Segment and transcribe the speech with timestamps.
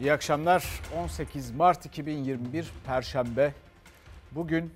[0.00, 0.80] İyi akşamlar.
[0.96, 3.54] 18 Mart 2021 Perşembe.
[4.32, 4.72] Bugün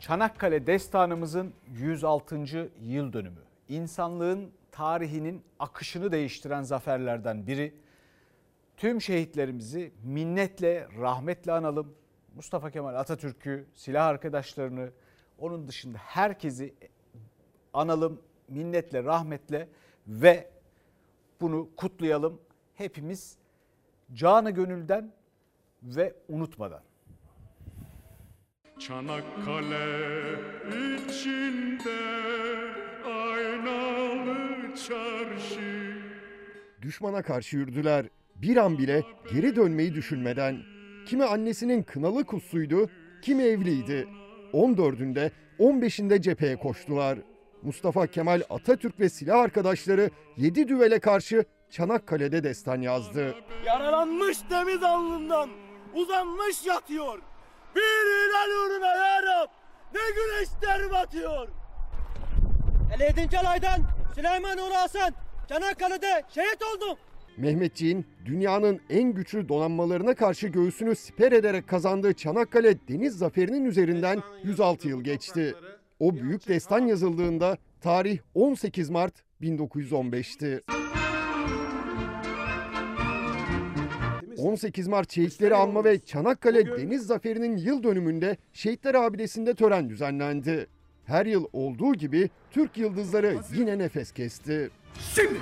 [0.00, 2.70] Çanakkale destanımızın 106.
[2.82, 3.40] yıl dönümü.
[3.68, 7.74] İnsanlığın tarihinin akışını değiştiren zaferlerden biri.
[8.76, 11.94] Tüm şehitlerimizi minnetle, rahmetle analım.
[12.36, 14.90] Mustafa Kemal Atatürk'ü, silah arkadaşlarını,
[15.38, 16.74] onun dışında herkesi
[17.72, 19.68] analım minnetle, rahmetle
[20.06, 20.50] ve
[21.40, 22.40] bunu kutlayalım.
[22.74, 23.43] Hepimiz
[24.14, 25.12] canı gönülden
[25.82, 26.82] ve unutmadan.
[28.78, 30.20] Çanakkale
[31.08, 31.96] içinde
[33.04, 35.94] aynalı çarşı
[36.82, 38.06] Düşmana karşı yürüdüler.
[38.36, 40.58] Bir an bile geri dönmeyi düşünmeden.
[41.06, 42.90] Kimi annesinin kınalı kutsuydu,
[43.22, 44.08] kimi evliydi.
[44.52, 47.18] 14'ünde, 15'inde cepheye koştular.
[47.62, 53.34] Mustafa Kemal Atatürk ve silah arkadaşları 7 düvele karşı Çanakkale'de destan yazdı.
[53.66, 55.50] Yaralanmış temiz alnından
[55.94, 57.18] uzanmış yatıyor.
[57.76, 59.48] Bir hilal uğruna ya Rab
[59.94, 61.48] ne güneşler batıyor.
[63.00, 63.38] 57.
[63.38, 63.80] alaydan
[64.14, 65.14] Süleyman Uğur Hasan
[65.48, 66.98] Çanakkale'de şehit oldum.
[67.36, 74.88] Mehmetçiğin dünyanın en güçlü donanmalarına karşı göğsünü siper ederek kazandığı Çanakkale deniz zaferinin üzerinden 106
[74.88, 75.54] yıl geçti.
[75.98, 80.62] O büyük destan yazıldığında tarih 18 Mart 1915'ti.
[84.44, 90.66] 18 Mart Şehitleri Anma ve Çanakkale Deniz Zaferi'nin yıl dönümünde Şehitler Abidesi'nde tören düzenlendi.
[91.04, 94.70] Her yıl olduğu gibi Türk yıldızları yine nefes kesti.
[95.14, 95.38] Şimdi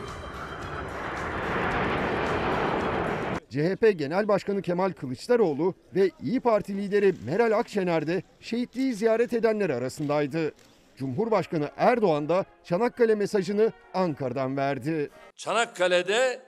[3.50, 9.70] CHP Genel Başkanı Kemal Kılıçdaroğlu ve İyi Parti lideri Meral Akşener de şehitliği ziyaret edenler
[9.70, 10.52] arasındaydı.
[10.96, 15.10] Cumhurbaşkanı Erdoğan da Çanakkale mesajını Ankara'dan verdi.
[15.36, 16.40] Çanakkale'de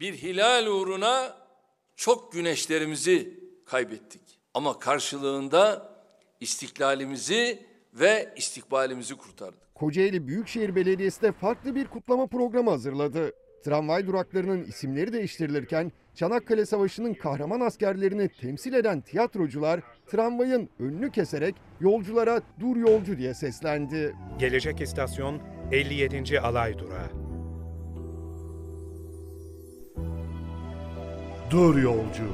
[0.00, 1.37] bir hilal uğruna
[1.98, 4.20] çok güneşlerimizi kaybettik.
[4.54, 5.92] Ama karşılığında
[6.40, 9.74] istiklalimizi ve istikbalimizi kurtardık.
[9.74, 13.32] Kocaeli Büyükşehir Belediyesi de farklı bir kutlama programı hazırladı.
[13.64, 22.42] Tramvay duraklarının isimleri değiştirilirken Çanakkale Savaşı'nın kahraman askerlerini temsil eden tiyatrocular tramvayın önünü keserek yolculara
[22.60, 24.16] dur yolcu diye seslendi.
[24.38, 25.42] Gelecek istasyon
[25.72, 26.40] 57.
[26.40, 27.27] Alay Durağı.
[31.50, 32.24] Dur yolcu.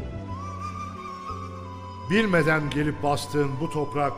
[2.10, 4.12] Bilmeden gelip bastığın bu toprak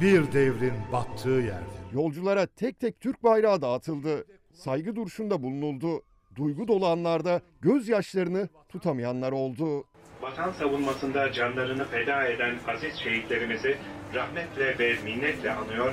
[0.00, 1.80] bir devrin battığı yerdir.
[1.92, 4.24] Yolculara tek tek Türk bayrağı dağıtıldı.
[4.52, 6.02] Saygı duruşunda bulunuldu.
[6.36, 9.84] Duygu dolu anlarda gözyaşlarını tutamayanlar oldu.
[10.22, 13.76] Vatan savunmasında canlarını feda eden aziz şehitlerimizi
[14.14, 15.92] rahmetle ve minnetle anıyor,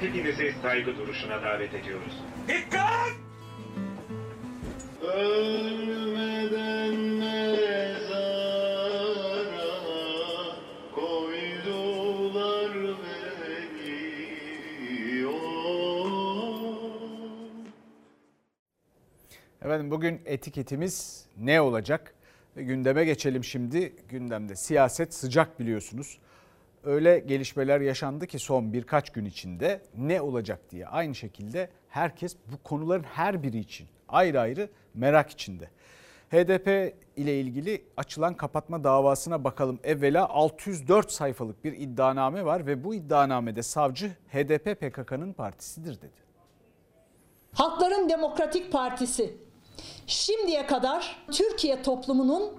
[0.00, 2.22] hepinizi saygı duruşuna davet ediyoruz.
[2.48, 2.70] Beni
[19.68, 22.14] Efendim bugün etiketimiz ne olacak?
[22.56, 23.92] Ve gündeme geçelim şimdi.
[24.08, 26.18] Gündemde siyaset sıcak biliyorsunuz.
[26.84, 32.62] Öyle gelişmeler yaşandı ki son birkaç gün içinde ne olacak diye aynı şekilde herkes bu
[32.62, 35.70] konuların her biri için ayrı ayrı merak içinde.
[36.30, 39.80] HDP ile ilgili açılan kapatma davasına bakalım.
[39.84, 46.28] Evvela 604 sayfalık bir iddianame var ve bu iddianamede savcı HDP PKK'nın partisidir dedi.
[47.54, 49.36] Halkların Demokratik Partisi
[50.06, 52.52] şimdiye kadar Türkiye toplumunun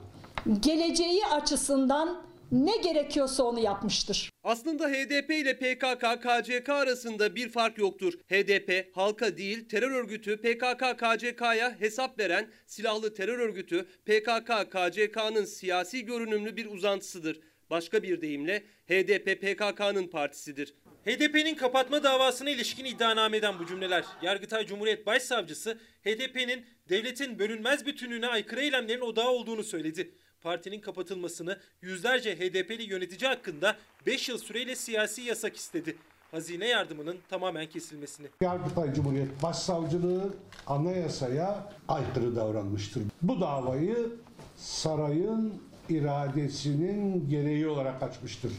[0.60, 2.22] geleceği açısından
[2.52, 4.30] ne gerekiyorsa onu yapmıştır.
[4.44, 8.14] Aslında HDP ile PKK, KCK arasında bir fark yoktur.
[8.14, 16.06] HDP halka değil terör örgütü PKK, KCK'ya hesap veren silahlı terör örgütü PKK, KCK'nın siyasi
[16.06, 17.40] görünümlü bir uzantısıdır.
[17.70, 20.74] Başka bir deyimle HDP PKK'nın partisidir.
[21.06, 24.04] HDP'nin kapatma davasına ilişkin iddianameden bu cümleler.
[24.22, 30.12] Yargıtay Cumhuriyet Başsavcısı HDP'nin devletin bölünmez bütünlüğüne aykırı eylemlerin odağı olduğunu söyledi.
[30.44, 33.76] Partinin kapatılmasını yüzlerce HDP'li yönetici hakkında
[34.06, 35.96] 5 yıl süreyle siyasi yasak istedi.
[36.32, 38.28] Hazine yardımının tamamen kesilmesini.
[38.42, 40.34] Yargıtay Cumhuriyet Başsavcılığı
[40.68, 43.04] anayasaya aykırı davranmıştır.
[43.22, 44.12] Bu davayı
[44.58, 45.54] sarayın
[45.90, 48.52] iradesinin gereği olarak açmıştır.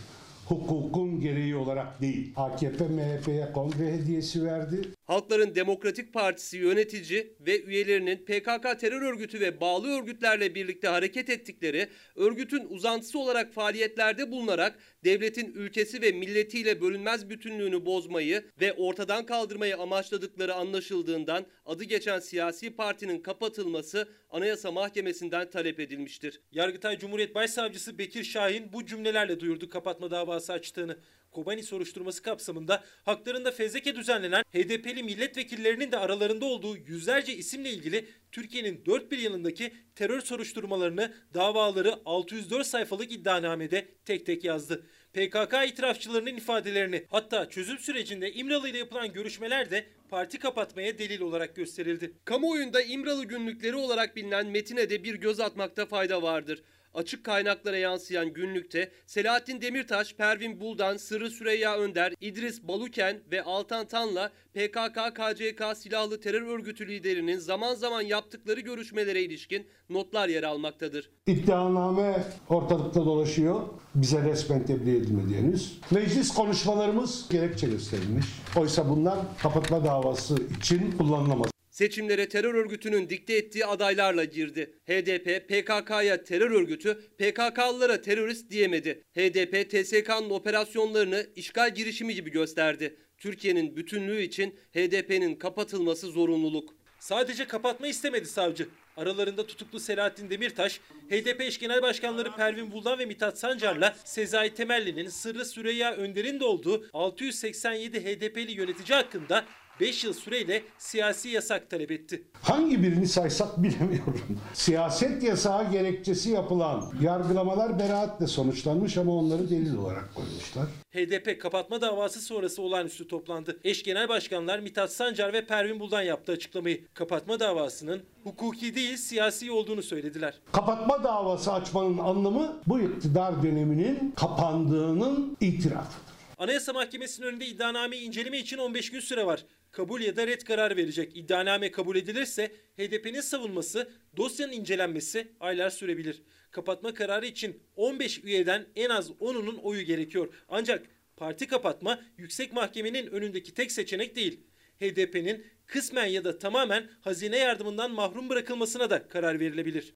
[0.49, 2.33] Hukukun gereği olarak değil.
[2.37, 4.95] AKP MHP'ye kongre hediyesi verdi.
[5.11, 11.89] Halkların Demokratik Partisi yönetici ve üyelerinin PKK terör örgütü ve bağlı örgütlerle birlikte hareket ettikleri,
[12.17, 19.77] örgütün uzantısı olarak faaliyetlerde bulunarak devletin ülkesi ve milletiyle bölünmez bütünlüğünü bozmayı ve ortadan kaldırmayı
[19.77, 26.41] amaçladıkları anlaşıldığından adı geçen siyasi partinin kapatılması Anayasa Mahkemesi'nden talep edilmiştir.
[26.53, 30.97] Yargıtay Cumhuriyet Başsavcısı Bekir Şahin bu cümlelerle duyurdu kapatma davası açtığını.
[31.31, 38.83] Kobani soruşturması kapsamında haklarında fezleke düzenlenen HDP'li milletvekillerinin de aralarında olduğu yüzlerce isimle ilgili Türkiye'nin
[38.87, 44.87] dört bir yanındaki terör soruşturmalarını, davaları 604 sayfalık iddianamede tek tek yazdı.
[45.13, 51.57] PKK itirafçılarının ifadelerini hatta çözüm sürecinde İmralı ile yapılan görüşmeler de parti kapatmaya delil olarak
[51.57, 52.13] gösterildi.
[52.25, 56.63] Kamuoyunda İmralı günlükleri olarak bilinen metine de bir göz atmakta fayda vardır.
[56.95, 63.87] Açık kaynaklara yansıyan günlükte Selahattin Demirtaş, Pervin Buldan, Sırrı Süreyya Önder, İdris Baluken ve Altan
[63.87, 71.11] Tan'la PKK-KCK silahlı terör örgütü liderinin zaman zaman yaptıkları görüşmelere ilişkin notlar yer almaktadır.
[71.27, 73.61] İddianame ortalıkta dolaşıyor.
[73.95, 75.81] Bize resmen tebliğ edilmedi henüz.
[75.91, 78.27] Meclis konuşmalarımız gerekçe gösterilmiş.
[78.57, 81.60] Oysa bunlar kapatma davası için kullanılamaz.
[81.71, 84.75] Seçimlere terör örgütünün dikte ettiği adaylarla girdi.
[84.87, 89.05] HDP, PKK'ya terör örgütü, PKK'lılara terörist diyemedi.
[89.15, 92.97] HDP, TSK'nın operasyonlarını işgal girişimi gibi gösterdi.
[93.19, 96.75] Türkiye'nin bütünlüğü için HDP'nin kapatılması zorunluluk.
[96.99, 98.69] Sadece kapatma istemedi savcı.
[98.97, 100.81] Aralarında tutuklu Selahattin Demirtaş,
[101.11, 106.45] HDP eş genel başkanları Pervin Buldan ve Mithat Sancar'la Sezai Temelli'nin Sırrı Süreyya Önder'in de
[106.45, 109.45] olduğu 687 HDP'li yönetici hakkında
[109.81, 112.23] 5 yıl süreyle siyasi yasak talep etti.
[112.43, 114.21] Hangi birini saysak bilemiyorum.
[114.55, 120.67] Siyaset yasağı gerekçesi yapılan yargılamalar beraatle sonuçlanmış ama onları delil olarak koymuşlar.
[120.93, 123.61] HDP kapatma davası sonrası olağanüstü toplandı.
[123.65, 126.85] Eş genel başkanlar Mithat Sancar ve Pervin Buldan yaptı açıklamayı.
[126.95, 130.35] Kapatma davasının hukuki değil siyasi olduğunu söylediler.
[130.53, 136.10] Kapatma davası açmanın anlamı bu iktidar döneminin kapandığının itirafıdır.
[136.41, 139.47] Anayasa Mahkemesi'nin önünde iddianame inceleme için 15 gün süre var.
[139.71, 141.17] Kabul ya da red karar verecek.
[141.17, 146.23] İddianame kabul edilirse HDP'nin savunması, dosyanın incelenmesi aylar sürebilir.
[146.51, 150.35] Kapatma kararı için 15 üyeden en az 10'unun oyu gerekiyor.
[150.49, 154.41] Ancak parti kapatma yüksek mahkemenin önündeki tek seçenek değil.
[154.81, 159.95] HDP'nin kısmen ya da tamamen hazine yardımından mahrum bırakılmasına da karar verilebilir.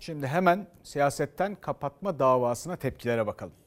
[0.00, 3.61] Şimdi hemen siyasetten kapatma davasına tepkilere bakalım.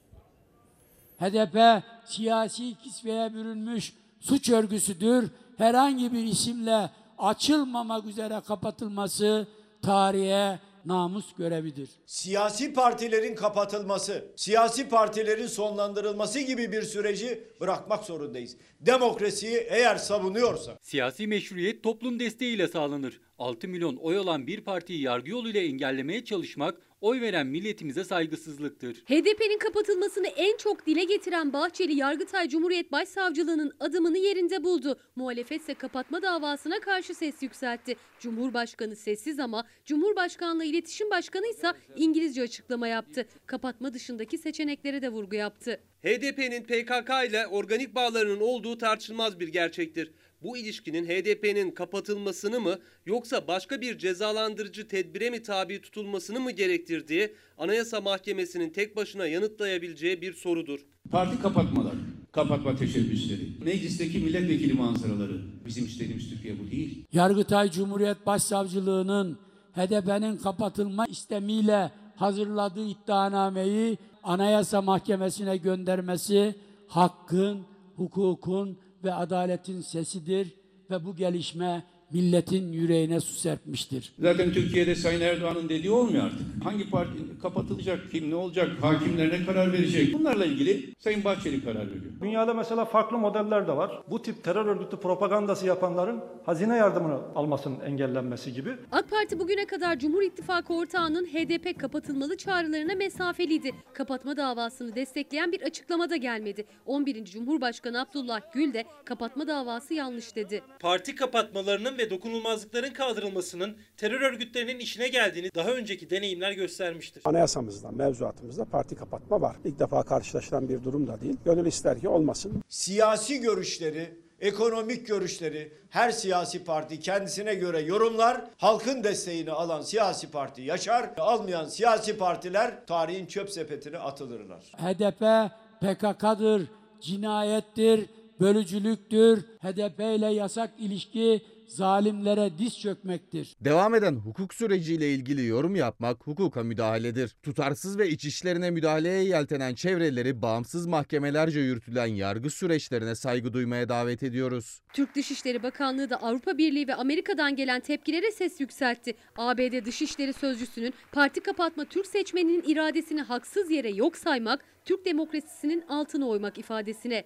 [1.19, 5.29] HDP siyasi kisveye bürünmüş suç örgüsüdür.
[5.57, 9.47] Herhangi bir isimle açılmamak üzere kapatılması
[9.81, 11.89] tarihe namus görevidir.
[12.06, 18.57] Siyasi partilerin kapatılması, siyasi partilerin sonlandırılması gibi bir süreci bırakmak zorundayız.
[18.79, 20.77] Demokrasiyi eğer savunuyorsa.
[20.81, 23.21] Siyasi meşruiyet toplum desteğiyle sağlanır.
[23.39, 28.95] 6 milyon oy olan bir partiyi yargı yoluyla engellemeye çalışmak oy veren milletimize saygısızlıktır.
[28.95, 34.99] HDP'nin kapatılmasını en çok dile getiren Bahçeli Yargıtay Cumhuriyet Başsavcılığının adımını yerinde buldu.
[35.15, 37.95] Muhalefet ise kapatma davasına karşı ses yükseltti.
[38.19, 43.25] Cumhurbaşkanı sessiz ama Cumhurbaşkanlığı İletişim Başkanı ise İngilizce açıklama yaptı.
[43.45, 45.79] Kapatma dışındaki seçeneklere de vurgu yaptı.
[46.03, 50.11] HDP'nin PKK ile organik bağlarının olduğu tartışılmaz bir gerçektir.
[50.45, 57.33] Bu ilişkinin HDP'nin kapatılmasını mı yoksa başka bir cezalandırıcı tedbire mi tabi tutulmasını mı gerektirdiği
[57.57, 60.80] Anayasa Mahkemesi'nin tek başına yanıtlayabileceği bir sorudur.
[61.12, 61.94] Parti kapatmalar,
[62.31, 67.06] kapatma teşebbüsleri, meclisteki milletvekili manzaraları bizim istediğimiz Türkiye bu değil.
[67.13, 69.38] Yargıtay Cumhuriyet Başsavcılığının
[69.74, 76.55] HDP'nin kapatılma istemiyle hazırladığı iddianameyi Anayasa Mahkemesi'ne göndermesi
[76.88, 77.65] hakkın,
[77.96, 80.53] hukukun ve adaletin sesidir
[80.89, 81.83] ve bu gelişme
[82.13, 84.13] milletin yüreğine su serpmiştir.
[84.19, 86.65] Zaten Türkiye'de Sayın Erdoğan'ın dediği olmuyor artık.
[86.65, 90.13] Hangi parti kapatılacak, kim ne olacak, hakimler ne karar verecek?
[90.13, 92.13] Bunlarla ilgili Sayın Bahçeli karar veriyor.
[92.21, 94.01] Dünyada mesela farklı modeller de var.
[94.09, 98.69] Bu tip terör örgütü propagandası yapanların hazine yardımını almasının engellenmesi gibi.
[98.91, 103.71] AK Parti bugüne kadar Cumhur İttifakı ortağının HDP kapatılmalı çağrılarına mesafeliydi.
[103.93, 106.65] Kapatma davasını destekleyen bir açıklama da gelmedi.
[106.85, 107.25] 11.
[107.25, 110.62] Cumhurbaşkanı Abdullah Gül de kapatma davası yanlış dedi.
[110.79, 117.21] Parti kapatmalarının ve dokunulmazlıkların kaldırılmasının terör örgütlerinin işine geldiğini daha önceki deneyimler göstermiştir.
[117.25, 119.55] Anayasamızda, mevzuatımızda parti kapatma var.
[119.65, 121.35] İlk defa karşılaşılan bir durum da değil.
[121.45, 122.63] Gönül ister ki olmasın.
[122.69, 124.09] Siyasi görüşleri,
[124.39, 128.41] ekonomik görüşleri her siyasi parti kendisine göre yorumlar.
[128.57, 134.63] Halkın desteğini alan siyasi parti yaşar, almayan siyasi partiler tarihin çöp sepetine atılırlar.
[134.77, 136.67] HDP PKK'dır,
[137.01, 138.05] cinayettir,
[138.39, 139.43] bölücülüktür.
[139.59, 143.55] HDP ile yasak ilişki zalimlere diz çökmektir.
[143.62, 147.36] Devam eden hukuk süreciyle ilgili yorum yapmak hukuka müdahaledir.
[147.43, 154.24] Tutarsız ve iç işlerine müdahaleye yeltenen çevreleri bağımsız mahkemelerce yürütülen yargı süreçlerine saygı duymaya davet
[154.24, 154.81] ediyoruz.
[154.93, 159.13] Türk Dışişleri Bakanlığı da Avrupa Birliği ve Amerika'dan gelen tepkilere ses yükseltti.
[159.38, 166.27] ABD Dışişleri Sözcüsü'nün parti kapatma Türk seçmeninin iradesini haksız yere yok saymak, Türk demokrasisinin altına
[166.27, 167.24] oymak ifadesine.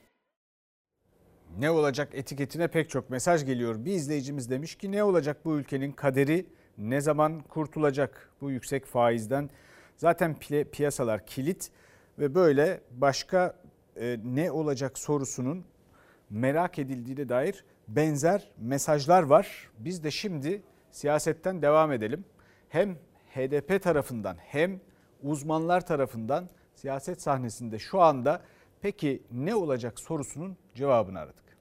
[1.57, 3.85] Ne olacak etiketine pek çok mesaj geliyor.
[3.85, 6.45] Bir izleyicimiz demiş ki ne olacak bu ülkenin kaderi
[6.77, 9.49] ne zaman kurtulacak bu yüksek faizden?
[9.97, 10.35] Zaten
[10.71, 11.71] piyasalar kilit
[12.19, 13.55] ve böyle başka
[13.95, 15.65] e, ne olacak sorusunun
[16.29, 19.69] merak edildiğine dair benzer mesajlar var.
[19.79, 22.25] Biz de şimdi siyasetten devam edelim.
[22.69, 22.97] Hem
[23.35, 24.79] HDP tarafından hem
[25.23, 28.41] uzmanlar tarafından siyaset sahnesinde şu anda
[28.81, 31.57] peki ne olacak sorusunun cevabını aradık.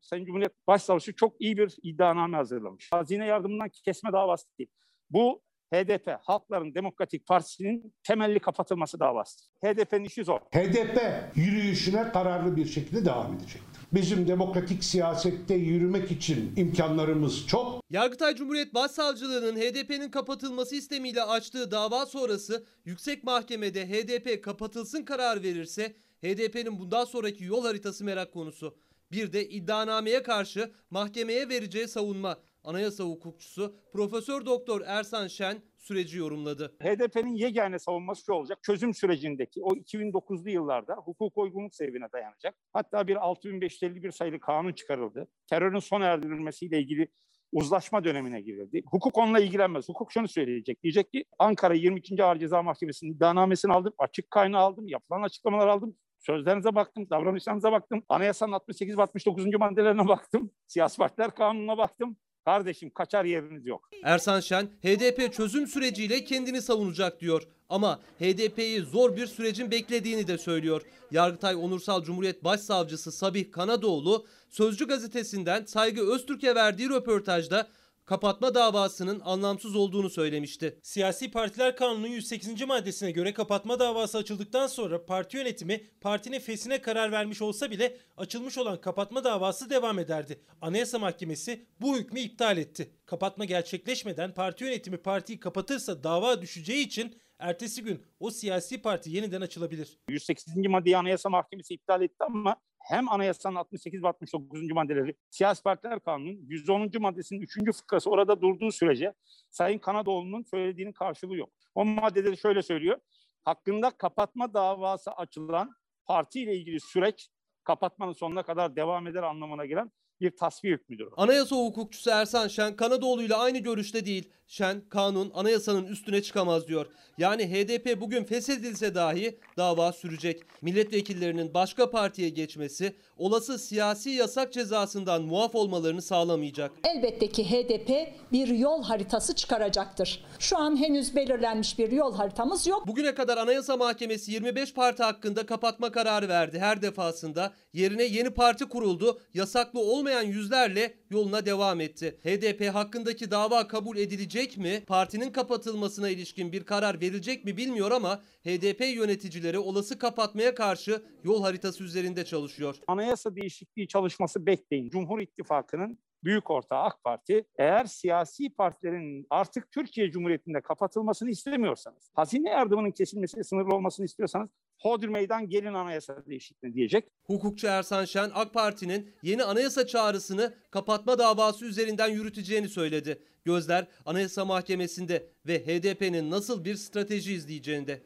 [0.00, 2.92] Sayın Cumhuriyet Başsavcısı çok iyi bir iddianame hazırlamış.
[2.92, 4.70] Hazine yardımından kesme davası değil.
[5.10, 9.50] Bu HDP, Halkların Demokratik Partisi'nin temelli kapatılması davası.
[9.64, 10.40] HDP'nin işi zor.
[10.40, 10.98] HDP
[11.34, 13.62] yürüyüşüne kararlı bir şekilde devam edecek.
[13.94, 17.82] Bizim demokratik siyasette yürümek için imkanlarımız çok.
[17.90, 25.94] Yargıtay Cumhuriyet Başsavcılığı'nın HDP'nin kapatılması istemiyle açtığı dava sonrası yüksek mahkemede HDP kapatılsın karar verirse
[26.22, 28.76] HDP'nin bundan sonraki yol haritası merak konusu.
[29.12, 32.38] Bir de iddianameye karşı mahkemeye vereceği savunma.
[32.64, 36.76] Anayasa hukukçusu Profesör Doktor Ersan Şen süreci yorumladı.
[36.82, 38.58] HDP'nin yegane savunması şu olacak.
[38.62, 42.54] Çözüm sürecindeki o 2009'lu yıllarda hukuk uygunluk seviyine dayanacak.
[42.72, 45.28] Hatta bir 6551 sayılı kanun çıkarıldı.
[45.50, 47.08] Terörün sona erdirilmesiyle ilgili
[47.52, 48.82] uzlaşma dönemine girildi.
[48.90, 49.88] Hukuk onunla ilgilenmez.
[49.88, 50.82] Hukuk şunu söyleyecek.
[50.82, 52.24] Diyecek ki Ankara 22.
[52.24, 53.92] Ağır Ceza Mahkemesi'nin iddianamesini aldım.
[53.98, 54.88] Açık kaynağı aldım.
[54.88, 55.96] Yapılan açıklamalar aldım.
[56.18, 58.02] Sözlerinize baktım, davranışlarınıza baktım.
[58.08, 59.46] Anayasanın 68 ve 69.
[59.58, 60.50] maddelerine baktım.
[60.66, 62.16] Siyasi partiler kanununa baktım.
[62.44, 63.90] Kardeşim kaçar yeriniz yok.
[64.02, 67.42] Ersan Şen HDP çözüm süreciyle kendini savunacak diyor.
[67.68, 70.82] Ama HDP'yi zor bir sürecin beklediğini de söylüyor.
[71.10, 77.68] Yargıtay Onursal Cumhuriyet Başsavcısı Sabih Kanadoğlu Sözcü gazetesinden Saygı Öztürk'e verdiği röportajda
[78.04, 80.78] kapatma davasının anlamsız olduğunu söylemişti.
[80.82, 82.66] Siyasi Partiler Kanunu 108.
[82.66, 88.58] maddesine göre kapatma davası açıldıktan sonra parti yönetimi partinin fesine karar vermiş olsa bile açılmış
[88.58, 90.40] olan kapatma davası devam ederdi.
[90.60, 92.90] Anayasa Mahkemesi bu hükmü iptal etti.
[93.06, 99.40] Kapatma gerçekleşmeden parti yönetimi partiyi kapatırsa dava düşeceği için ertesi gün o siyasi parti yeniden
[99.40, 99.98] açılabilir.
[100.08, 100.56] 108.
[100.56, 104.70] maddeyi Anayasa Mahkemesi iptal etti ama hem anayasanın 68 ve 69.
[104.70, 106.90] maddeleri, siyasi partiler kanunun 110.
[107.00, 107.76] maddesinin 3.
[107.76, 109.12] fıkrası orada durduğu sürece
[109.50, 111.50] Sayın Kanadoğlu'nun söylediğinin karşılığı yok.
[111.74, 112.98] O maddede de şöyle söylüyor.
[113.44, 115.74] Hakkında kapatma davası açılan
[116.04, 117.28] partiyle ilgili süreç
[117.64, 121.08] kapatmanın sonuna kadar devam eder anlamına gelen bir tasfiye hükmüdür.
[121.16, 124.32] Anayasa hukukçusu Ersan Şen Kanadoğlu ile aynı görüşte değil.
[124.52, 126.86] Şen kanun anayasanın üstüne çıkamaz diyor.
[127.18, 130.42] Yani HDP bugün feshedilse dahi dava sürecek.
[130.62, 136.72] Milletvekillerinin başka partiye geçmesi olası siyasi yasak cezasından muaf olmalarını sağlamayacak.
[136.84, 137.90] Elbette ki HDP
[138.32, 140.24] bir yol haritası çıkaracaktır.
[140.38, 142.86] Şu an henüz belirlenmiş bir yol haritamız yok.
[142.86, 146.58] Bugüne kadar Anayasa Mahkemesi 25 parti hakkında kapatma kararı verdi.
[146.58, 149.20] Her defasında yerine yeni parti kuruldu.
[149.34, 152.18] Yasaklı olmayan yüzlerle yoluna devam etti.
[152.24, 154.82] HDP hakkındaki dava kabul edilecek mi?
[154.86, 161.42] Partinin kapatılmasına ilişkin bir karar verilecek mi bilmiyor ama HDP yöneticileri olası kapatmaya karşı yol
[161.42, 162.76] haritası üzerinde çalışıyor.
[162.86, 164.90] Anayasa değişikliği çalışması bekleyin.
[164.90, 172.50] Cumhur İttifakı'nın büyük ortağı AK Parti eğer siyasi partilerin artık Türkiye Cumhuriyeti'nde kapatılmasını istemiyorsanız, hazine
[172.50, 174.50] yardımının kesilmesi sınırlı olmasını istiyorsanız
[174.82, 177.08] Hodri meydan gelin anayasa değişikliğine diyecek.
[177.24, 183.22] Hukukçu Ersan Şen AK Parti'nin yeni anayasa çağrısını kapatma davası üzerinden yürüteceğini söyledi.
[183.44, 188.02] Gözler Anayasa Mahkemesi'nde ve HDP'nin nasıl bir strateji izleyeceğinde.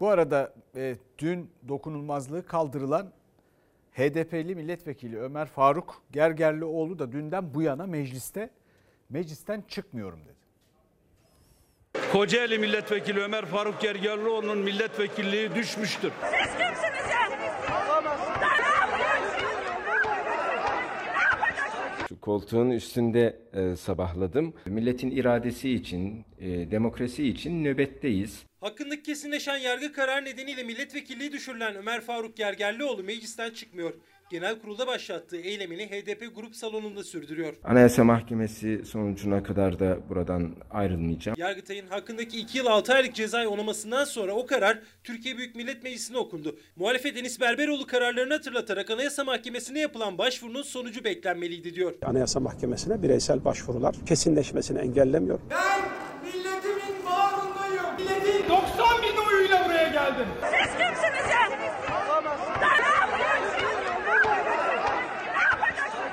[0.00, 3.12] Bu arada e, dün dokunulmazlığı kaldırılan
[3.92, 8.50] HDP'li milletvekili Ömer Faruk Gergerlioğlu da dünden bu yana mecliste
[9.10, 10.31] meclisten çıkmıyorum dedi.
[12.12, 16.12] Kocaeli Milletvekili Ömer Faruk Gergerlioğlu'nun milletvekilliği düşmüştür.
[16.22, 17.22] Siz kimsiniz ya?
[22.08, 24.54] Şu koltuğun üstünde e, sabahladım.
[24.66, 28.42] Milletin iradesi için, e, demokrasi için nöbetteyiz.
[28.60, 33.94] Hakkındaki kesinleşen yargı kararı nedeniyle milletvekilliği düşürülen Ömer Faruk Gergerlioğlu meclisten çıkmıyor.
[34.32, 37.54] Genel kurulda başlattığı eylemini HDP grup salonunda sürdürüyor.
[37.64, 41.36] Anayasa Mahkemesi sonucuna kadar da buradan ayrılmayacağım.
[41.38, 46.18] Yargıtay'ın hakkındaki 2 yıl 6 aylık cezai onamasından sonra o karar Türkiye Büyük Millet Meclisi'ne
[46.18, 46.56] okundu.
[46.76, 51.94] Muhalefet Enis Berberoğlu kararlarını hatırlatarak Anayasa Mahkemesi'ne yapılan başvurunun sonucu beklenmeliydi diyor.
[52.04, 55.40] Anayasa Mahkemesi'ne bireysel başvurular kesinleşmesini engellemiyor.
[55.50, 55.80] Ben
[56.24, 57.96] milletimin bağrındayım.
[57.98, 60.26] Milletin 90 bin oyuyla buraya geldim.
[60.42, 61.42] Siz kimsiniz ya?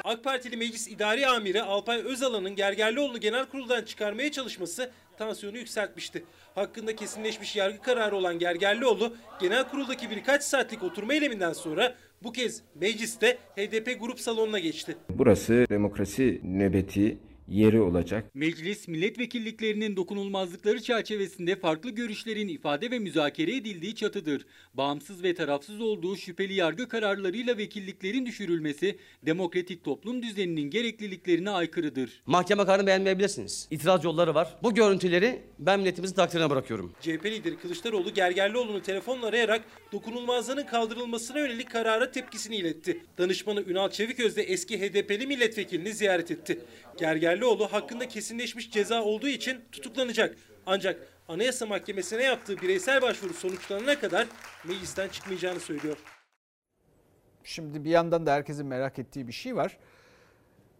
[0.09, 6.23] AK Partili Meclis İdari Amiri Alpay Özalan'ın Gergerlioğlu'nu genel kuruldan çıkarmaya çalışması tansiyonu yükseltmişti.
[6.55, 12.61] Hakkında kesinleşmiş yargı kararı olan Gergerlioğlu genel kuruldaki birkaç saatlik oturma eyleminden sonra bu kez
[12.75, 14.97] mecliste HDP grup salonuna geçti.
[15.09, 17.17] Burası demokrasi nöbeti
[17.49, 18.35] yeri olacak.
[18.35, 24.45] Meclis milletvekilliklerinin dokunulmazlıkları çerçevesinde farklı görüşlerin ifade ve müzakere edildiği çatıdır.
[24.73, 32.21] Bağımsız ve tarafsız olduğu şüpheli yargı kararlarıyla vekilliklerin düşürülmesi demokratik toplum düzeninin gerekliliklerine aykırıdır.
[32.25, 33.67] Mahkeme kararını beğenmeyebilirsiniz.
[33.71, 34.55] İtiraz yolları var.
[34.63, 36.93] Bu görüntüleri ben milletimizin takdirine bırakıyorum.
[37.01, 43.03] CHP lideri Kılıçdaroğlu Gergerlioğlu'nu telefonla arayarak dokunulmazlığının kaldırılmasına yönelik karara tepkisini iletti.
[43.17, 46.59] Danışmanı Ünal Çeviköz de eski HDP'li milletvekilini ziyaret etti.
[46.99, 50.37] Gergerlioğlu hakkında kesinleşmiş ceza olduğu için tutuklanacak.
[50.65, 54.27] Ancak Anayasa Mahkemesi'ne yaptığı bireysel başvuru sonuçlanana kadar
[54.67, 55.97] meclisten çıkmayacağını söylüyor.
[57.43, 59.77] Şimdi bir yandan da herkesin merak ettiği bir şey var.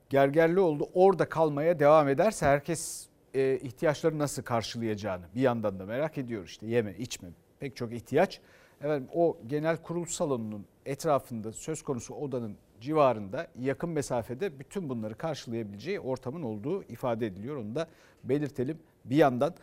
[0.10, 6.46] Gergerlioğlu orada kalmaya devam ederse herkes e, ihtiyaçları nasıl karşılayacağını bir yandan da merak ediyor
[6.46, 8.42] işte yeme içme pek çok ihtiyaç.
[8.82, 16.00] Evet o genel kurul salonunun etrafında söz konusu odanın civarında yakın mesafede bütün bunları karşılayabileceği
[16.00, 17.56] ortamın olduğu ifade ediliyor.
[17.56, 17.88] Onu da
[18.24, 19.54] belirtelim bir yandan.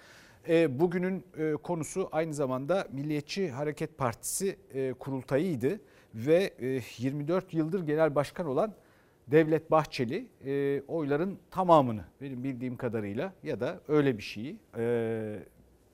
[0.49, 5.80] E, bugünün e, konusu aynı zamanda Milliyetçi Hareket Partisi e, kurultayıydı
[6.14, 6.52] ve
[6.99, 8.75] 24 yıldır genel başkan olan
[9.26, 10.26] Devlet Bahçeli
[10.88, 14.56] oyların tamamını benim bildiğim kadarıyla ya da öyle bir şeyi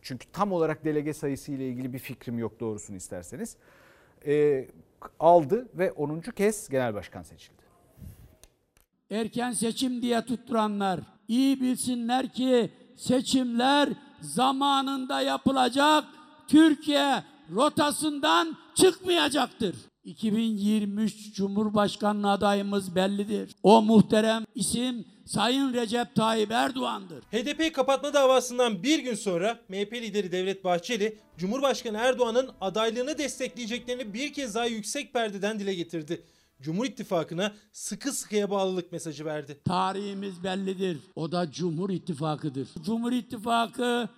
[0.02, 3.57] çünkü tam olarak delege sayısı ile ilgili bir fikrim yok doğrusunu isterseniz
[5.21, 6.21] aldı ve 10.
[6.21, 7.63] kez genel başkan seçildi.
[9.11, 13.89] Erken seçim diye tutturanlar iyi bilsinler ki seçimler
[14.21, 16.05] zamanında yapılacak.
[16.49, 19.77] Türkiye rotasından çıkmayacaktır.
[20.05, 23.57] 2023 Cumhurbaşkanlığı adayımız bellidir.
[23.63, 27.23] O muhterem isim Sayın Recep Tayyip Erdoğan'dır.
[27.23, 34.33] HDP kapatma davasından bir gün sonra MHP lideri Devlet Bahçeli, Cumhurbaşkanı Erdoğan'ın adaylığını destekleyeceklerini bir
[34.33, 36.25] kez daha yüksek perdeden dile getirdi.
[36.61, 39.61] Cumhur İttifakı'na sıkı sıkıya bağlılık mesajı verdi.
[39.65, 40.99] Tarihimiz bellidir.
[41.15, 42.69] O da Cumhur İttifakı'dır.
[42.83, 44.09] Cumhur İttifakı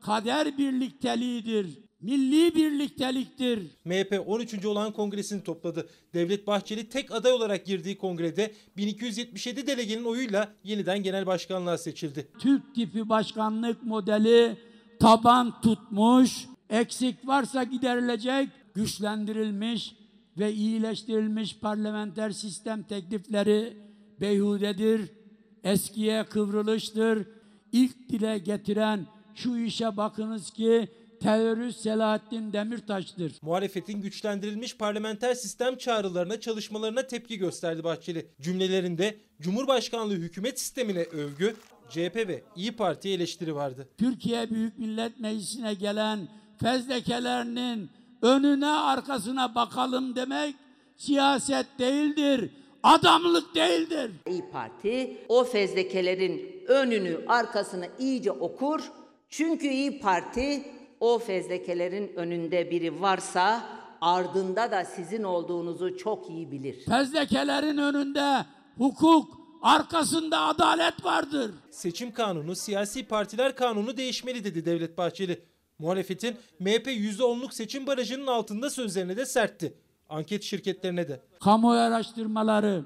[0.00, 3.62] kader birlikteliğidir milli birlikteliktir.
[3.84, 4.64] MHP 13.
[4.64, 5.88] olan kongresini topladı.
[6.14, 12.28] Devlet Bahçeli tek aday olarak girdiği kongrede 1277 delegenin oyuyla yeniden genel başkanlığa seçildi.
[12.38, 14.56] Türk tipi başkanlık modeli
[15.00, 19.96] taban tutmuş, eksik varsa giderilecek, güçlendirilmiş
[20.38, 23.76] ve iyileştirilmiş parlamenter sistem teklifleri
[24.20, 25.10] beyhudedir,
[25.64, 27.26] eskiye kıvrılıştır.
[27.72, 30.88] İlk dile getiren şu işe bakınız ki
[31.24, 33.32] terörist Selahattin Demirtaş'tır.
[33.42, 38.26] Muhalefetin güçlendirilmiş parlamenter sistem çağrılarına, çalışmalarına tepki gösterdi Bahçeli.
[38.40, 41.56] Cümlelerinde Cumhurbaşkanlığı hükümet sistemine övgü,
[41.88, 43.88] CHP ve İyi Parti eleştiri vardı.
[43.98, 46.28] Türkiye Büyük Millet Meclisi'ne gelen
[46.60, 47.90] fezlekelerinin
[48.22, 50.54] önüne arkasına bakalım demek
[50.96, 52.50] siyaset değildir
[52.82, 54.10] adamlık değildir.
[54.28, 58.80] İyi Parti o fezlekelerin önünü arkasını iyice okur.
[59.28, 60.64] Çünkü İyi Parti
[61.00, 63.62] o fezlekelerin önünde biri varsa
[64.00, 66.84] ardında da sizin olduğunuzu çok iyi bilir.
[66.84, 68.44] Fezlekelerin önünde
[68.78, 71.50] hukuk, arkasında adalet vardır.
[71.70, 75.44] Seçim kanunu, siyasi partiler kanunu değişmeli dedi Devlet Bahçeli.
[75.78, 79.74] Muhalefetin MHP %10'luk seçim barajının altında sözlerine de sertti.
[80.08, 81.20] Anket şirketlerine de.
[81.40, 82.84] Kamuoyu araştırmaları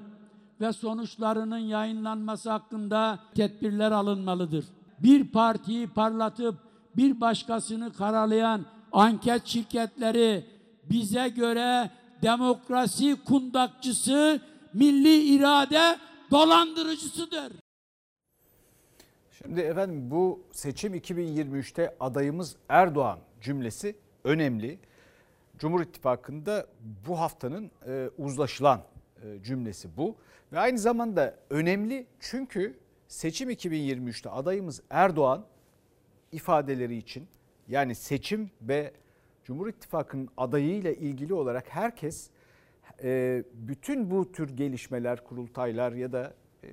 [0.61, 4.64] ve sonuçlarının yayınlanması hakkında tedbirler alınmalıdır.
[5.03, 10.44] Bir partiyi parlatıp bir başkasını karalayan anket şirketleri
[10.90, 11.90] bize göre
[12.22, 14.40] demokrasi kundakçısı,
[14.72, 15.98] milli irade
[16.31, 17.53] dolandırıcısıdır.
[19.42, 24.79] Şimdi efendim bu seçim 2023'te adayımız Erdoğan cümlesi önemli.
[25.59, 26.66] Cumhur İttifakı'nda
[27.09, 28.83] bu haftanın e, uzlaşılan
[29.22, 30.16] e, cümlesi bu.
[30.53, 35.44] Ve aynı zamanda önemli çünkü seçim 2023'te adayımız Erdoğan
[36.33, 37.29] ifadeleri için
[37.69, 38.93] yani seçim ve
[39.45, 42.31] Cumhur İttifakı'nın adayıyla ilgili olarak herkes
[43.03, 46.69] e, bütün bu tür gelişmeler, kurultaylar ya da e,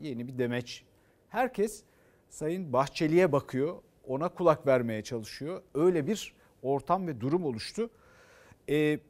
[0.00, 0.84] yeni bir demeç
[1.28, 1.82] herkes
[2.28, 3.76] Sayın Bahçeli'ye bakıyor,
[4.06, 5.62] ona kulak vermeye çalışıyor.
[5.74, 7.90] Öyle bir ortam ve durum oluştu.
[8.68, 9.00] E,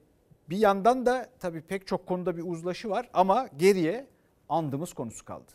[0.51, 4.07] bir yandan da tabii pek çok konuda bir uzlaşı var ama geriye
[4.49, 5.53] andımız konusu kaldı.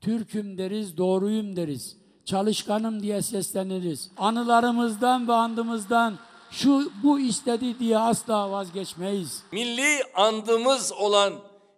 [0.00, 2.05] Türk'üm deriz, doğruyum deriz.
[2.26, 4.10] Çalışkanım diye sesleniriz.
[4.16, 6.18] Anılarımızdan ve andımızdan
[6.50, 9.42] şu bu istedi diye asla vazgeçmeyiz.
[9.52, 11.34] Milli andımız olan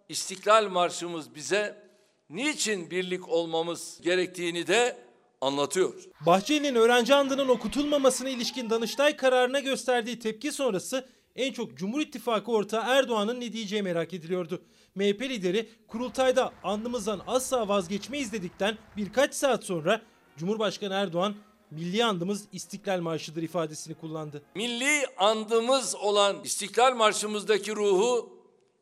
[0.09, 1.89] İstiklal Marşımız bize
[2.29, 4.97] niçin birlik olmamız gerektiğini de
[5.41, 5.93] anlatıyor.
[6.25, 12.83] Bahçeli'nin öğrenci andının okutulmamasına ilişkin Danıştay kararına gösterdiği tepki sonrası en çok Cumhur İttifakı ortağı
[12.87, 14.61] Erdoğan'ın ne diyeceği merak ediliyordu.
[14.95, 20.01] MHP lideri kurultayda andımızdan asla vazgeçmeyiz dedikten birkaç saat sonra
[20.39, 21.35] Cumhurbaşkanı Erdoğan
[21.71, 24.41] milli andımız İstiklal Marşı'dır ifadesini kullandı.
[24.55, 28.33] Milli andımız olan İstiklal Marşımızdaki ruhu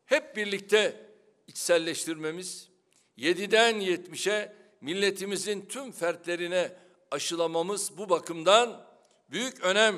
[0.06, 1.08] hep birlikte
[1.48, 2.70] içselleştirmemiz,
[3.18, 6.72] 7'den 70'e milletimizin tüm fertlerine
[7.12, 8.82] aşılamamız bu bakımdan
[9.32, 9.96] büyük önem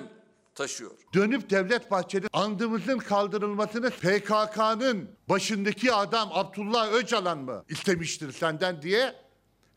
[0.56, 0.92] taşıyor.
[1.14, 9.16] Dönüp Devlet Bahçeli andımızın kaldırılmasını PKK'nın başındaki adam Abdullah Öcalan mı istemiştir senden diye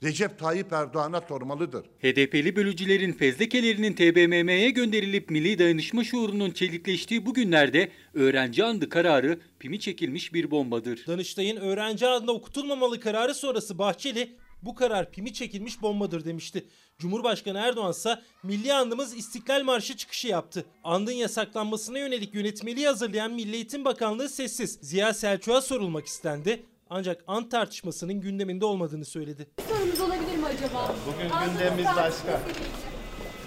[0.02, 1.84] Recep Tayyip Erdoğan'a sormalıdır.
[1.84, 9.80] HDP'li bölücülerin fezlekelerinin TBMM'ye gönderilip milli dayanışma şuurunun çelikleştiği bu günlerde öğrenci andı kararı pimi
[9.80, 11.06] çekilmiş bir bombadır.
[11.06, 16.64] Danıştay'ın öğrenci adına okutulmamalı kararı sonrası Bahçeli bu karar pimi çekilmiş bombadır demişti.
[16.98, 20.64] Cumhurbaşkanı Erdoğan ise milli andımız İstiklal Marşı çıkışı yaptı.
[20.84, 24.78] Andın yasaklanmasına yönelik yönetmeliği hazırlayan Milli Eğitim Bakanlığı sessiz.
[24.82, 26.71] Ziya Selçuk'a sorulmak istendi.
[26.94, 29.46] Ancak ant tartışmasının gündeminde olmadığını söyledi.
[29.68, 30.94] Sorunuz olabilir mi acaba?
[31.06, 32.40] Bugün gündemimiz başka.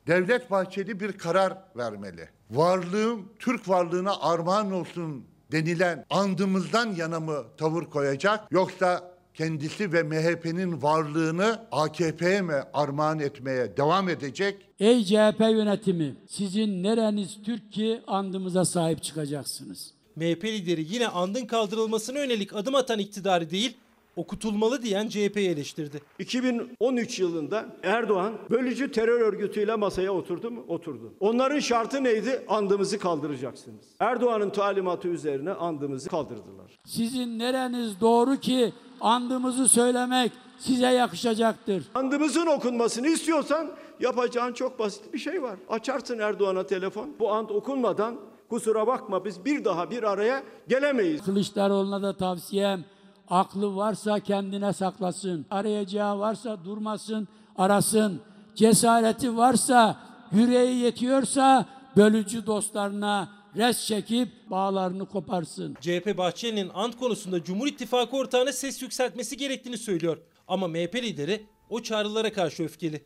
[0.08, 2.30] Devlet Bahçeli bir karar vermeli.
[2.52, 10.82] Varlığım Türk varlığına armağan olsun denilen andımızdan yana mı tavır koyacak yoksa kendisi ve MHP'nin
[10.82, 14.70] varlığını AKP'ye mi armağan etmeye devam edecek?
[14.80, 19.95] Ey CHP yönetimi sizin nereniz Türk ki andımıza sahip çıkacaksınız.
[20.16, 23.78] MHP lideri yine andın kaldırılmasına yönelik adım atan iktidarı değil,
[24.16, 26.02] okutulmalı diyen CHP'yi eleştirdi.
[26.20, 30.66] 2013 yılında Erdoğan bölücü terör örgütüyle masaya oturdu mu?
[30.68, 31.14] Oturdu.
[31.20, 32.46] Onların şartı neydi?
[32.48, 33.86] Andımızı kaldıracaksınız.
[34.00, 36.72] Erdoğan'ın talimatı üzerine andımızı kaldırdılar.
[36.86, 41.84] Sizin nereniz doğru ki andımızı söylemek size yakışacaktır.
[41.96, 45.56] Andımızın okunmasını istiyorsan yapacağın çok basit bir şey var.
[45.70, 47.10] Açarsın Erdoğan'a telefon.
[47.20, 48.16] Bu and okunmadan
[48.50, 51.22] kusura bakma biz bir daha bir araya gelemeyiz.
[51.24, 52.86] Kılıçdaroğlu'na da tavsiyem
[53.28, 55.46] aklı varsa kendine saklasın.
[55.50, 57.28] Arayacağı varsa durmasın,
[57.58, 58.22] arasın.
[58.56, 60.00] Cesareti varsa,
[60.32, 61.66] yüreği yetiyorsa
[61.98, 65.78] bölücü dostlarına res çekip bağlarını koparsın.
[65.82, 70.18] CHP Bahçeli'nin ant konusunda Cumhur İttifakı ortağına ses yükseltmesi gerektiğini söylüyor.
[70.48, 73.04] Ama MHP lideri o çağrılara karşı öfkeli.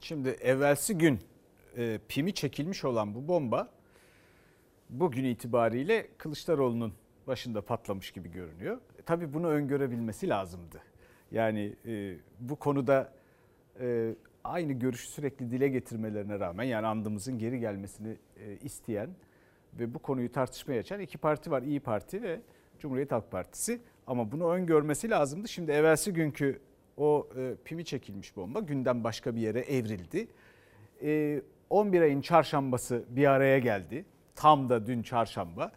[0.00, 1.20] Şimdi evvelsi gün
[1.76, 3.68] e, pimi çekilmiş olan bu bomba
[4.90, 6.92] bugün itibariyle Kılıçdaroğlu'nun
[7.26, 8.76] başında patlamış gibi görünüyor.
[8.98, 10.82] E, tabii bunu öngörebilmesi lazımdı.
[11.30, 13.12] Yani e, bu konuda
[13.80, 19.10] e, aynı görüşü sürekli dile getirmelerine rağmen yani andımızın geri gelmesini e, isteyen
[19.78, 21.62] ve bu konuyu tartışmaya açan iki parti var.
[21.62, 22.40] İyi Parti ve
[22.78, 23.80] Cumhuriyet Halk Partisi.
[24.06, 25.48] Ama bunu öngörmesi lazımdı.
[25.48, 26.60] Şimdi evvelsi günkü
[26.96, 30.28] o e, pimi çekilmiş bomba günden başka bir yere evrildi.
[31.02, 34.04] E, 11 ayın çarşambası bir araya geldi.
[34.34, 35.72] Tam da dün çarşamba.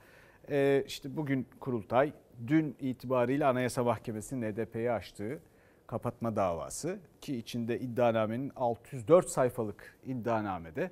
[0.49, 2.13] E, işte bugün kurultay,
[2.47, 5.39] dün itibariyle Anayasa Mahkemesi'nin HDP'ye açtığı
[5.87, 10.91] kapatma davası ki içinde iddianamenin 604 sayfalık iddianamede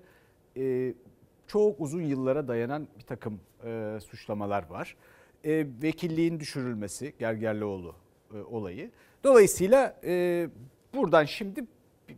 [0.57, 0.93] e,
[1.47, 4.95] çok uzun yıllara dayanan bir takım e, suçlamalar var.
[5.43, 7.95] E, vekilliğin düşürülmesi Gergerlioğlu
[8.33, 8.91] e, olayı.
[9.23, 10.47] Dolayısıyla e,
[10.93, 11.65] buradan şimdi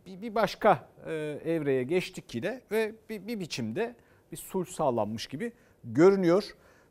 [0.06, 1.12] bir, bir başka e,
[1.44, 3.94] evreye geçtik yine ve bir, bir biçimde
[4.32, 5.52] bir sulh sağlanmış gibi
[5.84, 6.44] görünüyor.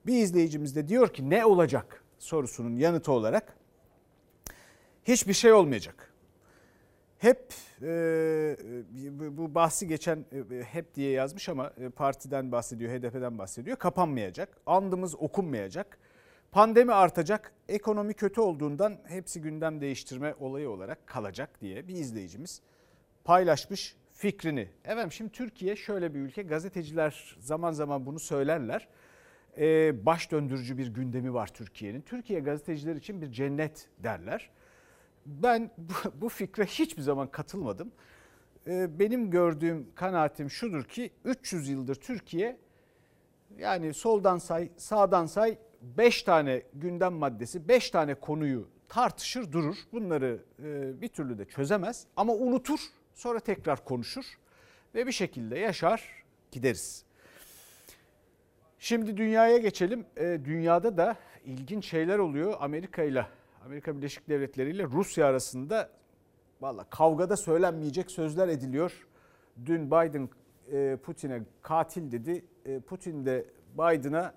[0.06, 3.58] Bir izleyicimiz de diyor ki ne olacak sorusunun yanıtı olarak
[5.06, 6.14] hiçbir şey olmayacak.
[7.18, 7.88] Hep e,
[9.38, 13.78] bu bahsi geçen e, hep diye yazmış ama e, partiden bahsediyor, HDP'den bahsediyor.
[13.78, 15.98] Kapanmayacak, andımız okunmayacak.
[16.52, 22.62] Pandemi artacak, ekonomi kötü olduğundan hepsi gündem değiştirme olayı olarak kalacak diye bir izleyicimiz
[23.24, 24.70] paylaşmış fikrini.
[24.86, 28.88] Evet şimdi Türkiye şöyle bir ülke gazeteciler zaman zaman bunu söylerler.
[29.58, 32.02] Ee, baş döndürücü bir gündemi var Türkiye'nin.
[32.02, 34.50] Türkiye gazeteciler için bir cennet derler.
[35.26, 37.92] Ben bu, bu fikre hiçbir zaman katılmadım.
[38.68, 42.58] Ee, benim gördüğüm kanaatim şudur ki 300 yıldır Türkiye
[43.58, 49.76] Yani soldan say, sağdan say 5 tane gündem maddesi, 5 tane konuyu tartışır durur.
[49.92, 52.80] Bunları e, bir türlü de çözemez ama unutur.
[53.18, 54.24] Sonra tekrar konuşur
[54.96, 57.06] ve bir şekilde yaşar gideriz.
[58.80, 60.06] Şimdi dünyaya geçelim.
[60.18, 62.54] E, dünyada da ilginç şeyler oluyor.
[62.60, 63.28] Amerika ile
[63.66, 65.90] Amerika Birleşik Devletleri ile Rusya arasında
[66.62, 69.08] valla kavgada söylenmeyecek sözler ediliyor.
[69.66, 70.30] Dün Biden
[70.72, 72.46] e, Putin'e katil dedi.
[72.66, 74.34] E, Putin de Biden'a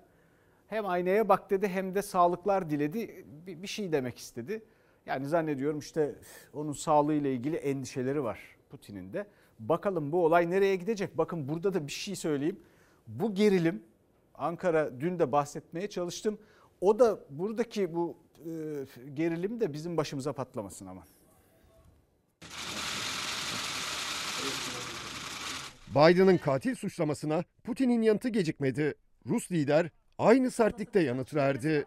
[0.67, 3.25] hem aynaya bak dedi hem de sağlıklar diledi.
[3.47, 4.63] Bir, bir şey demek istedi.
[5.05, 6.15] Yani zannediyorum işte
[6.53, 9.27] onun sağlığıyla ilgili endişeleri var Putin'in de.
[9.59, 11.17] Bakalım bu olay nereye gidecek?
[11.17, 12.59] Bakın burada da bir şey söyleyeyim.
[13.07, 13.83] Bu gerilim
[14.35, 16.37] Ankara dün de bahsetmeye çalıştım.
[16.81, 18.51] O da buradaki bu e,
[19.13, 21.03] gerilim de bizim başımıza patlamasın ama.
[25.95, 28.93] Biden'ın katil suçlamasına Putin'in yanıtı gecikmedi.
[29.25, 31.85] Rus lider aynı sertlikte yanıt verdi.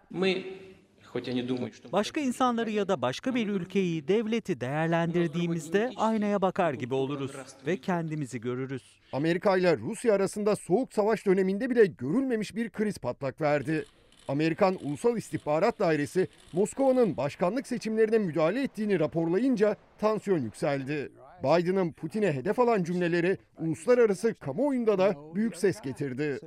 [1.92, 7.32] Başka insanları ya da başka bir ülkeyi, devleti değerlendirdiğimizde aynaya bakar gibi oluruz
[7.66, 8.82] ve kendimizi görürüz.
[9.12, 13.84] Amerika ile Rusya arasında soğuk savaş döneminde bile görülmemiş bir kriz patlak verdi.
[14.28, 21.12] Amerikan Ulusal İstihbarat Dairesi Moskova'nın başkanlık seçimlerine müdahale ettiğini raporlayınca tansiyon yükseldi.
[21.42, 26.38] Biden'ın Putin'e hedef alan cümleleri uluslararası kamuoyunda da büyük ses getirdi.
[26.40, 26.46] So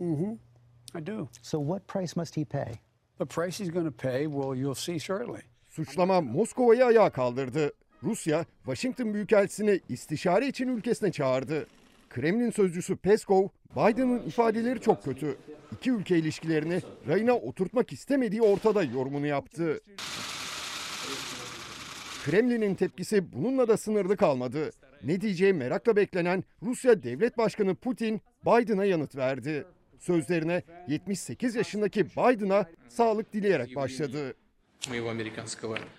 [0.00, 0.38] you
[0.94, 1.28] I do.
[1.42, 2.72] So what price must he pay?
[3.18, 5.42] The price he's going to pay, well, you'll see shortly.
[5.70, 7.72] Suçlama Moskova'yı ayağa kaldırdı.
[8.02, 11.66] Rusya, Washington Büyükelçisini istişare için ülkesine çağırdı.
[12.10, 15.36] Kremlin sözcüsü Peskov, Biden'ın ifadeleri çok kötü.
[15.72, 19.80] İki ülke ilişkilerini rayına oturtmak istemediği ortada yorumunu yaptı.
[22.24, 24.70] Kremlin'in tepkisi bununla da sınırlı kalmadı.
[25.04, 29.64] Ne diyeceği merakla beklenen Rusya Devlet Başkanı Putin Biden'a yanıt verdi.
[30.04, 34.34] Sözlerine 78 yaşındaki Biden'a sağlık dileyerek başladı.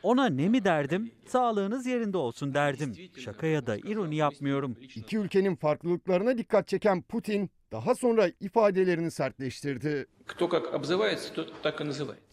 [0.03, 1.11] Ona ne mi derdim?
[1.27, 2.95] Sağlığınız yerinde olsun derdim.
[3.19, 4.77] Şaka ya da ironi yapmıyorum.
[4.95, 10.05] İki ülkenin farklılıklarına dikkat çeken Putin daha sonra ifadelerini sertleştirdi.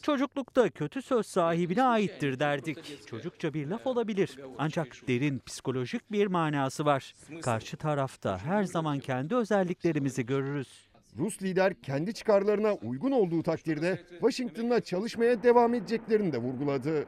[0.03, 3.07] Çocuklukta kötü söz sahibine aittir derdik.
[3.07, 4.39] Çocukça bir laf olabilir.
[4.59, 7.15] Ancak derin psikolojik bir manası var.
[7.43, 10.92] Karşı tarafta her zaman kendi özelliklerimizi görürüz.
[11.19, 17.07] Rus lider kendi çıkarlarına uygun olduğu takdirde Washington'la çalışmaya devam edeceklerini de vurguladı.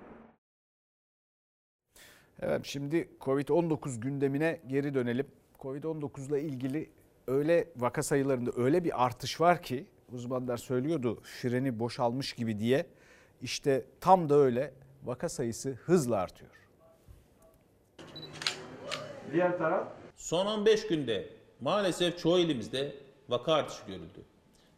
[2.41, 5.27] Evet şimdi Covid-19 gündemine geri dönelim.
[5.59, 6.91] Covid-19 ile ilgili
[7.27, 12.87] öyle vaka sayılarında öyle bir artış var ki uzmanlar söylüyordu freni boşalmış gibi diye.
[13.43, 16.51] İşte tam da öyle vaka sayısı hızla artıyor.
[19.33, 19.89] Diğer taraf.
[20.17, 21.29] Son 15 günde
[21.61, 24.25] maalesef çoğu ilimizde vaka artışı görüldü.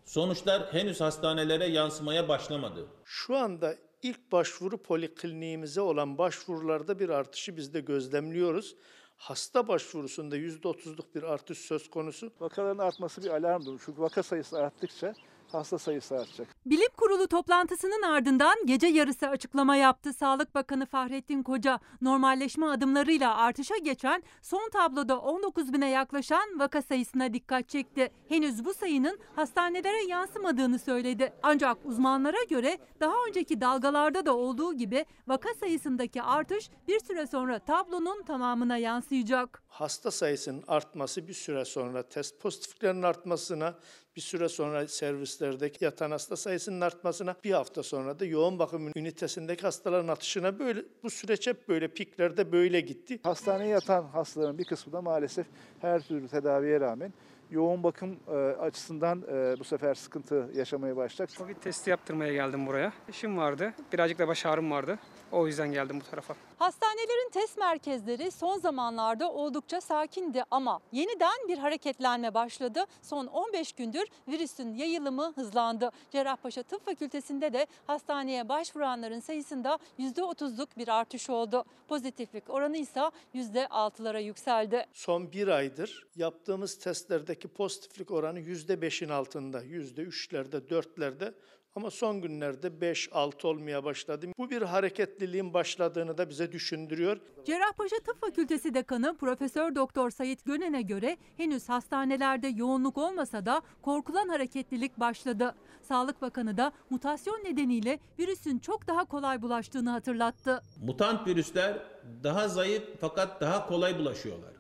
[0.05, 2.87] Sonuçlar henüz hastanelere yansımaya başlamadı.
[3.05, 8.77] Şu anda ilk başvuru polikliniğimize olan başvurularda bir artışı biz de gözlemliyoruz.
[9.17, 12.33] Hasta başvurusunda %30'luk bir artış söz konusu.
[12.41, 13.81] Vakaların artması bir alarmdır.
[13.85, 15.15] Çünkü vaka sayısı arttıkça
[15.53, 16.49] hasta sayısı artacak.
[16.67, 21.81] Bilim Kurulu toplantısının ardından gece yarısı açıklama yaptı Sağlık Bakanı Fahrettin Koca.
[22.01, 28.11] Normalleşme adımlarıyla artışa geçen son tabloda 19 bine yaklaşan vaka sayısına dikkat çekti.
[28.29, 31.33] Henüz bu sayının hastanelere yansımadığını söyledi.
[31.43, 37.59] Ancak uzmanlara göre daha önceki dalgalarda da olduğu gibi vaka sayısındaki artış bir süre sonra
[37.59, 39.63] tablonun tamamına yansıyacak.
[39.69, 43.75] Hasta sayısının artması bir süre sonra test pozitiflerinin artmasına,
[44.17, 49.63] bir süre sonra servislerdeki yatan hasta sayısının artmasına, bir hafta sonra da yoğun bakım ünitesindeki
[49.63, 53.21] hastaların atışına böyle bu süreç hep böyle piklerde böyle gitti.
[53.23, 55.47] Hastaneye yatan hastaların bir kısmı da maalesef
[55.81, 57.13] her türlü tedaviye rağmen
[57.51, 61.39] yoğun bakım e, açısından e, bu sefer sıkıntı yaşamaya başlayacak.
[61.39, 62.93] Covid testi yaptırmaya geldim buraya.
[63.09, 63.75] İşim vardı.
[63.93, 64.99] Birazcık da baş ağrım vardı.
[65.33, 66.35] O yüzden geldim bu tarafa.
[66.59, 72.85] Hastanelerin test merkezleri son zamanlarda oldukça sakindi ama yeniden bir hareketlenme başladı.
[73.03, 75.91] Son 15 gündür virüsün yayılımı hızlandı.
[76.11, 81.65] Cerrahpaşa Tıp Fakültesi'nde de hastaneye başvuranların sayısında %30'luk bir artış oldu.
[81.89, 83.01] Pozitiflik oranı ise
[83.35, 84.87] %6'lara yükseldi.
[84.93, 91.35] Son bir aydır yaptığımız testlerdeki pozitiflik oranı %5'in altında, %3'lerde, 4'lerde
[91.77, 94.27] ama son günlerde 5-6 olmaya başladı.
[94.39, 97.21] Bu bir hareketliliğin başladığını da bize düşündürüyor.
[97.45, 104.29] Cerrahpaşa Tıp Fakültesi Dekanı Profesör Doktor Sayit Gönen'e göre henüz hastanelerde yoğunluk olmasa da korkulan
[104.29, 105.55] hareketlilik başladı.
[105.83, 110.63] Sağlık Bakanı da mutasyon nedeniyle virüsün çok daha kolay bulaştığını hatırlattı.
[110.87, 111.79] Mutant virüsler
[112.23, 114.51] daha zayıf fakat daha kolay bulaşıyorlar.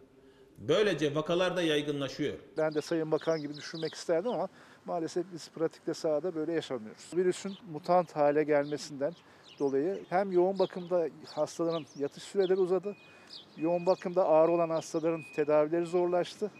[0.59, 2.38] Böylece vakalar da yaygınlaşıyor.
[2.57, 4.48] Ben de Sayın Bakan gibi düşünmek isterdim ama
[4.87, 7.11] maalesef biz pratikte sahada böyle yaşamıyoruz.
[7.16, 9.12] Virüsün mutant hale gelmesinden
[9.59, 12.96] dolayı hem yoğun bakımda hastaların yatış süreleri uzadı,
[13.57, 16.51] yoğun bakımda ağır olan hastaların tedavileri zorlaştı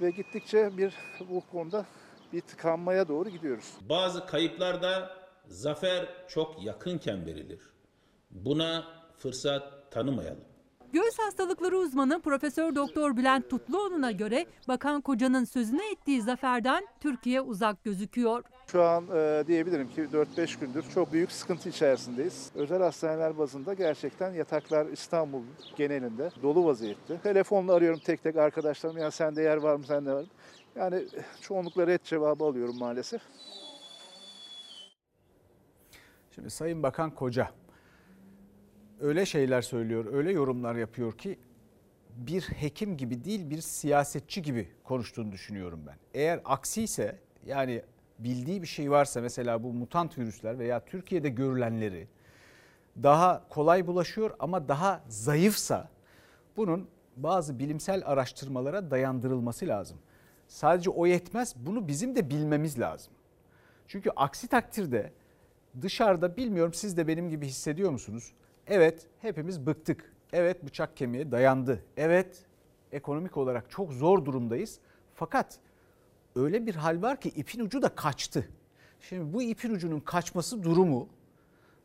[0.00, 0.94] ve gittikçe bir
[1.30, 1.86] bu konuda
[2.32, 3.74] bir tıkanmaya doğru gidiyoruz.
[3.88, 5.10] Bazı kayıplarda
[5.46, 7.60] zafer çok yakınken verilir.
[8.30, 8.84] Buna
[9.18, 10.44] fırsat tanımayalım.
[10.92, 17.84] Göğüs hastalıkları uzmanı Profesör Doktor Bülent Tutluoğlu'na göre Bakan Koca'nın sözüne ettiği zaferden Türkiye uzak
[17.84, 18.44] gözüküyor.
[18.66, 22.50] Şu an e, diyebilirim ki 4-5 gündür çok büyük sıkıntı içerisindeyiz.
[22.54, 25.42] Özel hastaneler bazında gerçekten yataklar İstanbul
[25.76, 27.18] genelinde dolu vaziyette.
[27.18, 30.28] Telefonla arıyorum tek tek arkadaşlarım ya sende yer var mı sende var mı?
[30.76, 31.04] Yani
[31.40, 33.22] çoğunlukla red cevabı alıyorum maalesef.
[36.34, 37.50] Şimdi Sayın Bakan Koca
[39.00, 41.38] öyle şeyler söylüyor, öyle yorumlar yapıyor ki
[42.16, 45.96] bir hekim gibi değil bir siyasetçi gibi konuştuğunu düşünüyorum ben.
[46.14, 47.82] Eğer aksi ise yani
[48.18, 52.08] bildiği bir şey varsa mesela bu mutant virüsler veya Türkiye'de görülenleri
[53.02, 55.88] daha kolay bulaşıyor ama daha zayıfsa
[56.56, 59.98] bunun bazı bilimsel araştırmalara dayandırılması lazım.
[60.48, 63.12] Sadece o yetmez bunu bizim de bilmemiz lazım.
[63.88, 65.12] Çünkü aksi takdirde
[65.82, 68.32] dışarıda bilmiyorum siz de benim gibi hissediyor musunuz?
[68.66, 70.12] Evet hepimiz bıktık.
[70.32, 71.84] Evet bıçak kemiğe dayandı.
[71.96, 72.44] Evet
[72.92, 74.78] ekonomik olarak çok zor durumdayız.
[75.14, 75.58] Fakat
[76.36, 78.48] öyle bir hal var ki ipin ucu da kaçtı.
[79.00, 81.08] Şimdi bu ipin ucunun kaçması durumu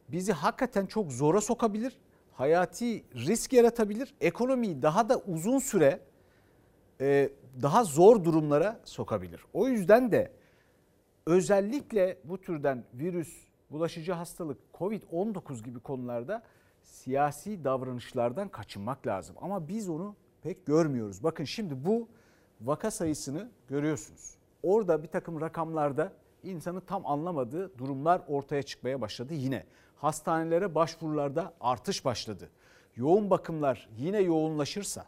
[0.10, 1.98] bizi hakikaten çok zora sokabilir.
[2.34, 4.14] Hayati risk yaratabilir.
[4.22, 6.00] Ekonomiyi daha da uzun süre
[7.02, 7.30] e,
[7.62, 9.46] daha zor durumlara sokabilir.
[9.54, 10.32] O yüzden de
[11.26, 13.38] özellikle bu türden virüs,
[13.72, 16.44] bulaşıcı hastalık, Covid-19 gibi konularda
[16.82, 19.36] siyasi davranışlardan kaçınmak lazım.
[19.42, 21.24] Ama biz onu pek görmüyoruz.
[21.24, 22.08] Bakın şimdi bu
[22.62, 24.36] vaka sayısını görüyorsunuz.
[24.64, 26.14] Orada bir takım rakamlarda
[26.44, 29.66] insanı tam anlamadığı durumlar ortaya çıkmaya başladı yine.
[29.96, 32.50] Hastanelere başvurularda artış başladı.
[32.96, 35.06] Yoğun bakımlar yine yoğunlaşırsa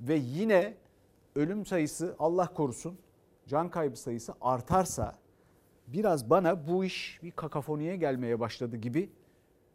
[0.00, 0.74] ve yine
[1.34, 2.98] ölüm sayısı Allah korusun
[3.46, 5.18] can kaybı sayısı artarsa
[5.86, 9.10] biraz bana bu iş bir kakafoniye gelmeye başladı gibi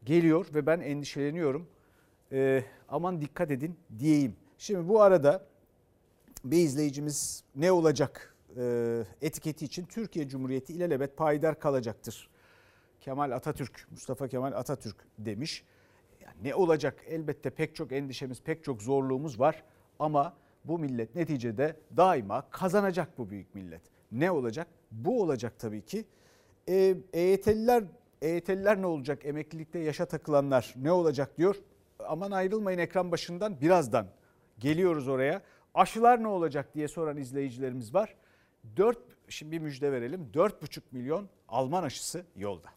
[0.06, 1.68] geliyor ve ben endişeleniyorum.
[2.32, 4.36] Ee, aman dikkat edin diyeyim.
[4.58, 5.46] Şimdi bu arada
[6.44, 12.30] bir izleyicimiz ne olacak e, etiketi için Türkiye Cumhuriyeti ilelebet payidar kalacaktır.
[13.02, 15.64] Kemal Atatürk, Mustafa Kemal Atatürk demiş.
[16.22, 17.04] Yani ne olacak?
[17.08, 19.64] Elbette pek çok endişemiz, pek çok zorluğumuz var
[20.00, 20.34] ama
[20.66, 23.82] bu millet neticede daima kazanacak bu büyük millet.
[24.12, 24.68] Ne olacak?
[24.92, 26.06] Bu olacak tabii ki.
[26.70, 27.84] E, EYT'liler,
[28.26, 29.26] EYT'liler ne olacak?
[29.26, 31.56] Emeklilikte yaşa takılanlar ne olacak diyor.
[32.00, 34.08] Aman ayrılmayın ekran başından birazdan
[34.60, 35.42] geliyoruz oraya.
[35.74, 38.16] Aşılar ne olacak diye soran izleyicilerimiz var.
[38.78, 38.98] 4
[39.30, 40.30] şimdi bir müjde verelim.
[40.34, 42.70] 4,5 milyon Alman aşısı yolda.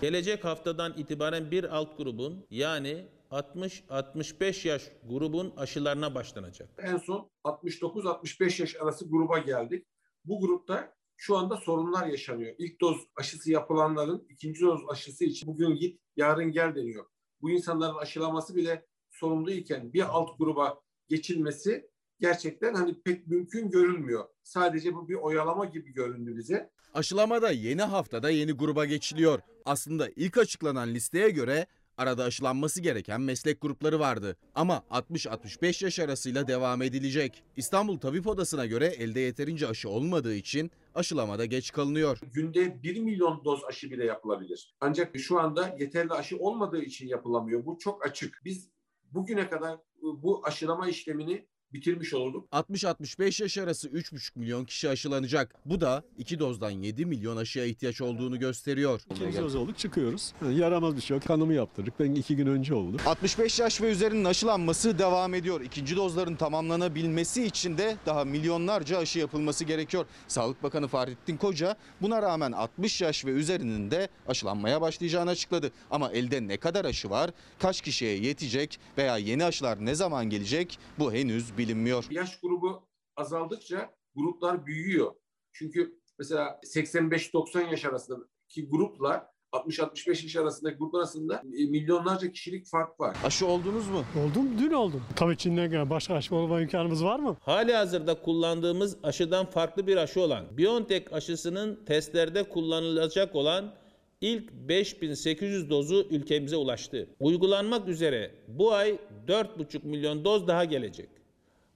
[0.00, 6.68] Gelecek haftadan itibaren bir alt grubun yani 60-65 yaş grubun aşılarına başlanacak.
[6.78, 9.86] En son 69-65 yaş arası gruba geldik.
[10.24, 12.54] Bu grupta şu anda sorunlar yaşanıyor.
[12.58, 17.06] İlk doz aşısı yapılanların ikinci doz aşısı için bugün git yarın gel deniyor.
[17.40, 24.24] Bu insanların aşılaması bile sorumlu iken bir alt gruba geçilmesi gerçekten hani pek mümkün görülmüyor.
[24.42, 26.70] Sadece bu bir oyalama gibi göründü bize.
[26.94, 29.40] Aşılamada yeni haftada yeni gruba geçiliyor.
[29.64, 31.66] Aslında ilk açıklanan listeye göre
[32.00, 34.36] arada aşılanması gereken meslek grupları vardı.
[34.54, 37.42] Ama 60-65 yaş arasıyla devam edilecek.
[37.56, 42.18] İstanbul Tabip Odası'na göre elde yeterince aşı olmadığı için aşılamada geç kalınıyor.
[42.32, 44.74] Günde 1 milyon doz aşı bile yapılabilir.
[44.80, 47.66] Ancak şu anda yeterli aşı olmadığı için yapılamıyor.
[47.66, 48.40] Bu çok açık.
[48.44, 48.70] Biz
[49.10, 52.48] bugüne kadar bu aşılama işlemini bitirmiş olurduk.
[52.52, 55.54] 60-65 yaş arası 3,5 milyon kişi aşılanacak.
[55.64, 59.00] Bu da 2 dozdan 7 milyon aşıya ihtiyaç olduğunu gösteriyor.
[59.10, 60.32] İkinci doz olduk çıkıyoruz.
[60.50, 61.26] Yaramaz bir şey yok.
[61.26, 62.00] Kanımı yaptırdık.
[62.00, 62.96] Ben iki gün önce oldu.
[63.06, 65.60] 65 yaş ve üzerinin aşılanması devam ediyor.
[65.60, 70.06] İkinci dozların tamamlanabilmesi için de daha milyonlarca aşı yapılması gerekiyor.
[70.28, 75.70] Sağlık Bakanı Fahrettin Koca buna rağmen 60 yaş ve üzerinin de aşılanmaya başlayacağını açıkladı.
[75.90, 80.78] Ama elde ne kadar aşı var, kaç kişiye yetecek veya yeni aşılar ne zaman gelecek
[80.98, 82.04] bu henüz bilinmiyor.
[82.10, 85.12] Yaş grubu azaldıkça gruplar büyüyor.
[85.52, 93.16] Çünkü mesela 85-90 yaş arasındaki grupla 60-65 yaş arasındaki gruplar arasında milyonlarca kişilik fark var.
[93.24, 94.04] Aşı oldunuz mu?
[94.24, 95.02] Oldum, dün oldum.
[95.16, 97.36] Tabii Çin'den gelen başka aşı olma imkanımız var mı?
[97.40, 103.74] Hali hazırda kullandığımız aşıdan farklı bir aşı olan BioNTech aşısının testlerde kullanılacak olan
[104.20, 107.10] ilk 5800 dozu ülkemize ulaştı.
[107.20, 111.08] Uygulanmak üzere bu ay 4,5 milyon doz daha gelecek.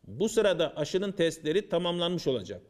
[0.06, 2.62] Bu sırada aşının testleri tamamlanmış olacak.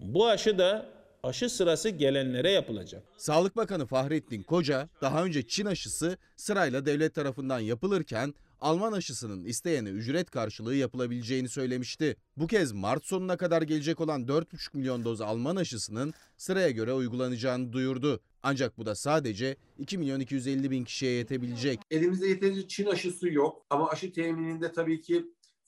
[0.00, 0.88] Bu aşı da
[1.22, 3.02] aşı sırası gelenlere yapılacak.
[3.16, 9.88] Sağlık Bakanı Fahrettin Koca daha önce Çin aşısı sırayla devlet tarafından yapılırken Alman aşısının isteyene
[9.88, 12.16] ücret karşılığı yapılabileceğini söylemişti.
[12.36, 17.72] Bu kez Mart sonuna kadar gelecek olan 4,5 milyon doz Alman aşısının sıraya göre uygulanacağını
[17.72, 18.20] duyurdu.
[18.42, 21.80] Ancak bu da sadece 2 milyon 250 bin kişiye yetebilecek.
[21.90, 25.26] Elimizde yeterince Çin aşısı yok ama aşı temininde tabii ki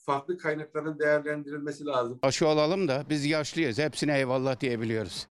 [0.09, 2.19] farklı kaynakların değerlendirilmesi lazım.
[2.21, 3.79] Aşı olalım da biz yaşlıyız.
[3.79, 5.27] Hepsine eyvallah diyebiliyoruz.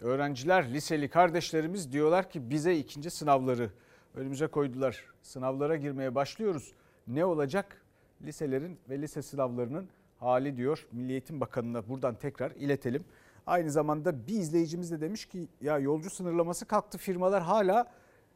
[0.00, 3.70] Öğrenciler, liseli kardeşlerimiz diyorlar ki bize ikinci sınavları
[4.14, 5.04] önümüze koydular.
[5.22, 6.72] Sınavlara girmeye başlıyoruz.
[7.06, 7.82] Ne olacak?
[8.22, 9.88] Liselerin ve lise sınavlarının
[10.18, 13.04] hali diyor Milli Eğitim Bakanı'na buradan tekrar iletelim.
[13.46, 17.92] Aynı zamanda bir izleyicimiz de demiş ki ya yolcu sınırlaması kalktı firmalar hala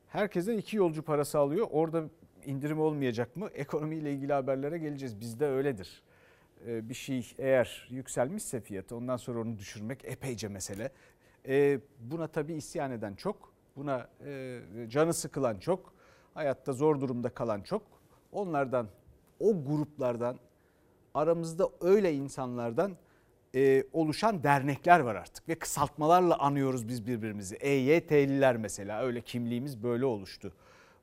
[0.09, 1.66] herkese iki yolcu parası alıyor.
[1.70, 2.05] Orada
[2.47, 3.49] indirim olmayacak mı?
[3.55, 5.20] Ekonomiyle ilgili haberlere geleceğiz.
[5.20, 6.03] Bizde öyledir.
[6.66, 10.90] Ee, bir şey eğer yükselmişse fiyatı ondan sonra onu düşürmek epeyce mesele.
[11.49, 13.53] Ee, buna tabii isyan eden çok.
[13.76, 15.95] Buna e, canı sıkılan çok.
[16.34, 17.82] Hayatta zor durumda kalan çok.
[18.32, 18.88] Onlardan
[19.40, 20.38] o gruplardan
[21.14, 22.97] aramızda öyle insanlardan
[23.55, 27.57] e, oluşan dernekler var artık ve kısaltmalarla anıyoruz biz birbirimizi.
[27.57, 30.53] EYT'liler mesela öyle kimliğimiz böyle oluştu.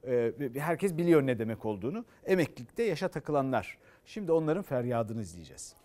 [0.07, 2.05] E, herkes biliyor ne demek olduğunu.
[2.25, 3.77] Emeklilikte yaşa takılanlar.
[4.05, 5.75] Şimdi onların feryadını izleyeceğiz.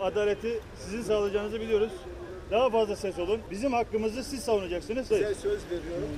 [0.00, 1.92] Adaleti sizin sağlayacağınızı biliyoruz.
[2.50, 3.40] Daha fazla ses olun.
[3.50, 5.08] Bizim hakkımızı siz savunacaksınız.
[5.08, 6.08] Size söz veriyorum.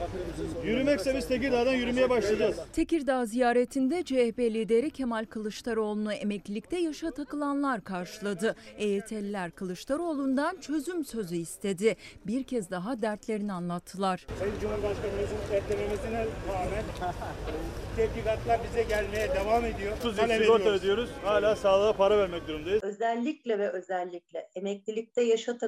[0.65, 2.57] Yürümekse biz Tekirdağ'dan yürümeye başlayacağız.
[2.73, 8.57] Tekirdağ ziyaretinde CHP lideri Kemal Kılıçdaroğlu'nu emeklilikte yaşa takılanlar karşıladı.
[8.79, 11.97] EYT'liler Kılıçdaroğlu'ndan çözüm sözü istedi.
[12.27, 14.27] Bir kez daha dertlerini anlattılar.
[14.39, 16.85] Sayın Cumhurbaşkanımızın dertlememesine rağmen
[17.97, 19.93] tebligatlar bize gelmeye devam ediyor.
[20.01, 21.11] 30 yıl sigorta ödüyoruz.
[21.25, 22.85] Hala sağlığa para vermek durumundayız.
[22.85, 25.59] Özellikle ve özellikle emeklilikte yaşa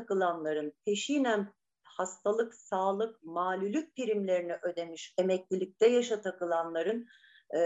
[0.53, 7.07] takılanların peşinen hastalık, sağlık, malülük primlerini ödemiş emeklilikte yaşa takılanların
[7.57, 7.61] e,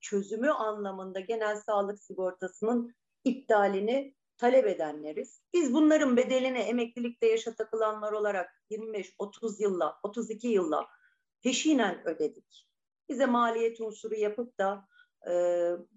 [0.00, 5.40] çözümü anlamında genel sağlık sigortasının iptalini talep edenleriz.
[5.52, 10.86] Biz bunların bedelini emeklilikte yaşa takılanlar olarak 25-30 yılla, 32 yılla
[11.42, 12.66] peşinen ödedik.
[13.08, 14.88] Bize maliyet unsuru yapıp da
[15.30, 15.32] e,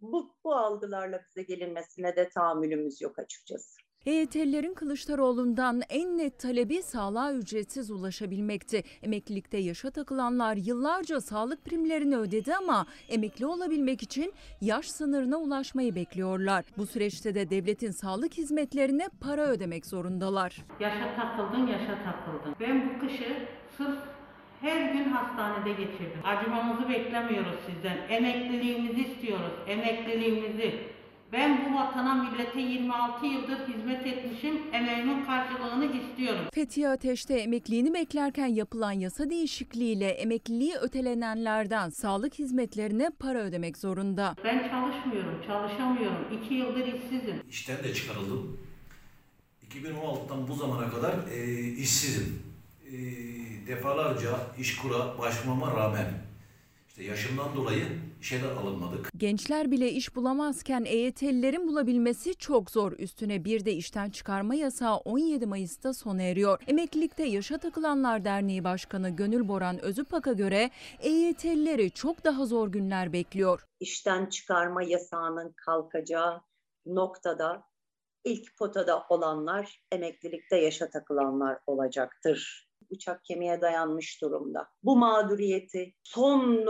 [0.01, 3.86] bu, bu algılarla bize gelinmesine de tahammülümüz yok açıkçası.
[4.07, 8.83] EYT'lilerin Kılıçdaroğlu'ndan en net talebi sağlığa ücretsiz ulaşabilmekti.
[9.03, 16.65] Emeklilikte yaşa takılanlar yıllarca sağlık primlerini ödedi ama emekli olabilmek için yaş sınırına ulaşmayı bekliyorlar.
[16.77, 20.65] Bu süreçte de devletin sağlık hizmetlerine para ödemek zorundalar.
[20.79, 22.55] Yaşa takıldın, yaşa takıldın.
[22.59, 23.47] Ben bu kışı
[23.77, 23.99] sırf
[24.61, 26.19] her gün hastanede geçirdim.
[26.23, 27.97] Acımamızı beklemiyoruz sizden.
[28.09, 29.53] Emekliliğimizi istiyoruz.
[29.67, 30.96] Emekliliğimizi.
[31.33, 34.57] Ben bu vatana millete 26 yıldır hizmet etmişim.
[34.73, 36.45] Emeğimin karşılığını istiyorum.
[36.53, 44.35] Fethiye Ateş'te emekliliğini beklerken yapılan yasa değişikliğiyle emekliliği ötelenenlerden sağlık hizmetlerine para ödemek zorunda.
[44.43, 46.25] Ben çalışmıyorum, çalışamıyorum.
[46.43, 47.41] 2 yıldır işsizim.
[47.49, 48.59] İşten de çıkarıldım.
[49.69, 52.43] 2016'dan bu zamana kadar e, işsizim.
[52.85, 52.97] E,
[53.67, 56.07] defalarca iş kura başvurmama rağmen
[56.97, 57.85] işte yaşımdan dolayı
[58.21, 59.09] işe alınmadık.
[59.17, 62.91] Gençler bile iş bulamazken EYT'lilerin bulabilmesi çok zor.
[62.91, 66.63] Üstüne bir de işten çıkarma yasağı 17 Mayıs'ta sona eriyor.
[66.67, 70.69] Emeklilikte Yaşa Takılanlar Derneği Başkanı Gönül Boran Özüpak'a göre
[70.99, 73.67] EYT'lileri çok daha zor günler bekliyor.
[73.79, 76.41] İşten çıkarma yasağının kalkacağı
[76.85, 77.63] noktada
[78.23, 82.66] ilk potada olanlar emeklilikte yaşa takılanlar olacaktır.
[82.91, 84.67] Bıçak kemiğe dayanmış durumda.
[84.83, 86.67] Bu mağduriyeti son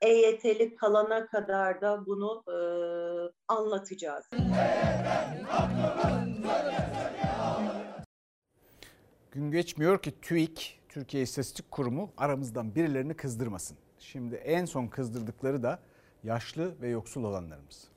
[0.00, 2.56] EYT'li kalana kadar da bunu e,
[3.48, 4.24] anlatacağız.
[9.30, 13.78] Gün geçmiyor ki TÜİK, Türkiye İstatistik Kurumu aramızdan birilerini kızdırmasın.
[13.98, 15.78] Şimdi en son kızdırdıkları da
[16.24, 17.88] yaşlı ve yoksul olanlarımız.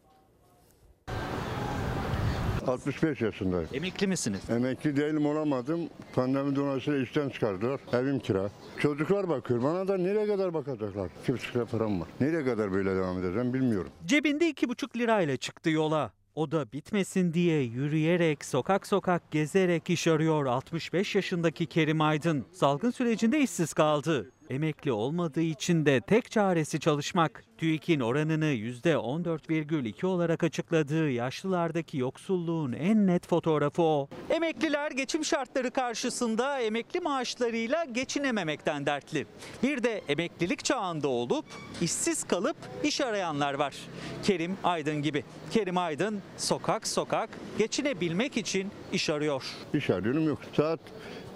[2.70, 3.68] 65 yaşındayım.
[3.74, 4.42] Emekli misiniz?
[4.50, 5.80] Emekli değilim olamadım.
[6.16, 7.80] Pandemi dolayısıyla işten çıkardılar.
[7.94, 8.50] Evim kira.
[8.80, 9.64] Çocuklar bakıyor.
[9.64, 11.10] Bana da nereye kadar bakacaklar?
[11.28, 12.08] 2,5 lira param var.
[12.22, 13.92] Nereye kadar böyle devam edeceğim bilmiyorum.
[14.06, 16.12] Cebinde 2,5 lirayla çıktı yola.
[16.36, 22.46] O da bitmesin diye yürüyerek, sokak sokak gezerek iş arıyor 65 yaşındaki Kerim Aydın.
[22.52, 24.32] Salgın sürecinde işsiz kaldı.
[24.50, 27.49] Emekli olmadığı için de tek çaresi çalışmak.
[27.60, 34.08] TÜİK'in oranını %14,2 olarak açıkladığı yaşlılardaki yoksulluğun en net fotoğrafı o.
[34.30, 39.26] Emekliler geçim şartları karşısında emekli maaşlarıyla geçinememekten dertli.
[39.64, 41.46] Bir de emeklilik çağında olup
[41.82, 43.76] işsiz kalıp iş arayanlar var.
[44.24, 45.24] Kerim Aydın gibi.
[45.52, 49.44] Kerim Aydın sokak sokak geçinebilmek için iş arıyor.
[49.74, 50.40] İş arıyorum yok.
[50.58, 50.80] Saat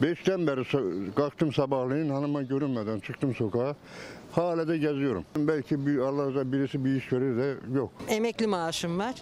[0.02, 3.76] 5'ten beri so- kalktım sabahleyin hanıma görünmeden çıktım sokağa.
[4.36, 5.26] Hala da geziyorum.
[5.38, 7.92] Belki bir Allah'da birisi bir iş verir de yok.
[8.08, 9.16] Emekli maaşım var.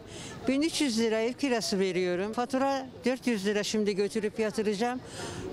[0.47, 2.33] 1300 lira ev kirası veriyorum.
[2.33, 4.99] Fatura 400 lira şimdi götürüp yatıracağım.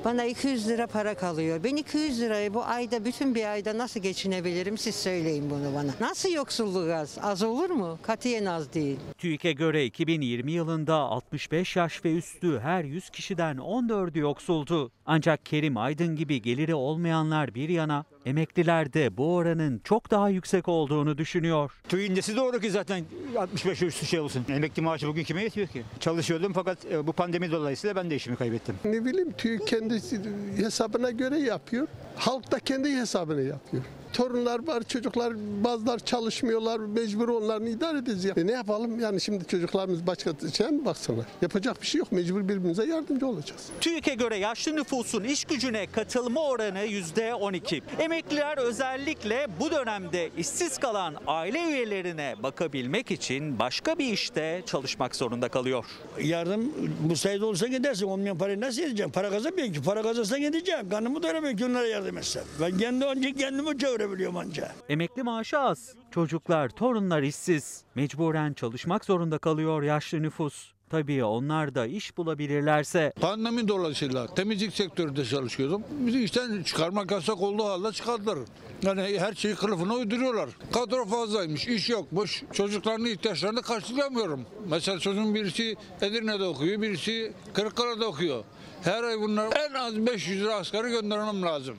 [0.05, 1.61] Bana 200 lira para kalıyor.
[1.65, 6.09] Ben 200 lirayı bu ayda bütün bir ayda nasıl geçinebilirim siz söyleyin bunu bana.
[6.09, 7.19] Nasıl yoksulluk az?
[7.23, 7.99] Az olur mu?
[8.03, 8.97] Katiyen az değil.
[9.19, 14.91] TÜİK'e göre 2020 yılında 65 yaş ve üstü her 100 kişiden 14'ü yoksuldu.
[15.07, 20.69] Ancak Kerim Aydın gibi geliri olmayanlar bir yana emekliler de bu oranın çok daha yüksek
[20.69, 21.73] olduğunu düşünüyor.
[21.89, 23.05] TÜİK'in nesi doğru ki zaten
[23.39, 24.45] 65 üstü şey olsun.
[24.49, 25.83] Emekli maaşı bugün kime yetiyor ki?
[26.01, 28.75] Çalışıyordum fakat e, bu pandemi dolayısıyla ben de işimi kaybettim.
[28.85, 30.21] Ne bileyim TÜİK kendisi
[30.57, 31.87] hesabına göre yapıyor.
[32.19, 33.83] Halk da kendi hesabını yapıyor.
[34.13, 38.39] Torunlar var, çocuklar bazılar çalışmıyorlar, mecbur onlarını idare edeceğiz.
[38.39, 41.23] E ne yapalım yani şimdi çocuklarımız başka şey mi baksana?
[41.43, 43.67] Yapacak bir şey yok, mecbur birbirimize yardımcı olacağız.
[43.81, 47.83] TÜİK'e göre yaşlı nüfusun iş gücüne katılma oranı %12.
[47.99, 55.49] Emekliler özellikle bu dönemde işsiz kalan aile üyelerine bakabilmek için başka bir işte çalışmak zorunda
[55.49, 55.85] kalıyor.
[56.23, 58.07] Yardım bu sayede olsa gidersin.
[58.07, 59.13] Olmayan parayı nasıl edeceğim?
[59.13, 59.83] Para kazanmıyorum ki.
[59.83, 60.91] Para kazansan gideceğim.
[60.91, 62.45] Karnımı doyuramıyorum ki onlara yardım etsem.
[62.61, 64.73] Ben kendi önce kendimi çevirebiliyorum anca.
[64.89, 65.95] Emekli maaşı az.
[66.11, 67.83] Çocuklar, torunlar işsiz.
[67.95, 70.73] Mecburen çalışmak zorunda kalıyor yaşlı nüfus.
[70.91, 73.13] Tabii onlar da iş bulabilirlerse.
[73.21, 75.83] Pandemi dolayısıyla temizlik sektöründe çalışıyordum.
[75.91, 78.39] Bizi işten çıkarmak yasak olduğu halde çıkardılar.
[78.83, 80.51] Yani her şeyi kılıfına uyduruyorlar.
[80.73, 82.43] Kadro fazlaymış, iş yokmuş.
[82.53, 84.47] Çocukların ihtiyaçlarını karşılayamıyorum.
[84.71, 88.45] Mesela çocuğun birisi Edirne'de okuyor, birisi Kırıkkale'de okuyor.
[88.83, 91.77] Her ay bunlar en az 500 lira asgari göndermem lazım.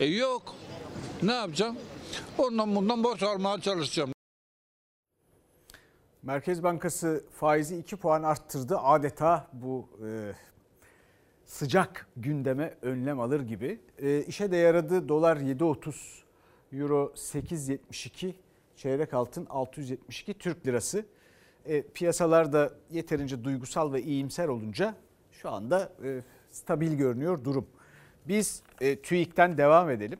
[0.00, 0.54] E yok.
[1.22, 1.76] Ne yapacağım?
[2.38, 4.12] Ondan bundan borç almaya çalışacağım.
[6.22, 8.78] Merkez Bankası faizi 2 puan arttırdı.
[8.78, 10.32] Adeta bu e,
[11.44, 13.80] sıcak gündeme önlem alır gibi.
[13.98, 15.08] E, işe de yaradı.
[15.08, 15.94] Dolar 7.30,
[16.72, 18.32] Euro 8.72,
[18.76, 21.06] çeyrek altın 672 Türk lirası.
[21.66, 24.94] E, piyasalar da yeterince duygusal ve iyimser olunca
[25.32, 27.66] şu anda e, stabil görünüyor durum.
[28.28, 30.18] Biz e, TÜİK'ten devam edelim.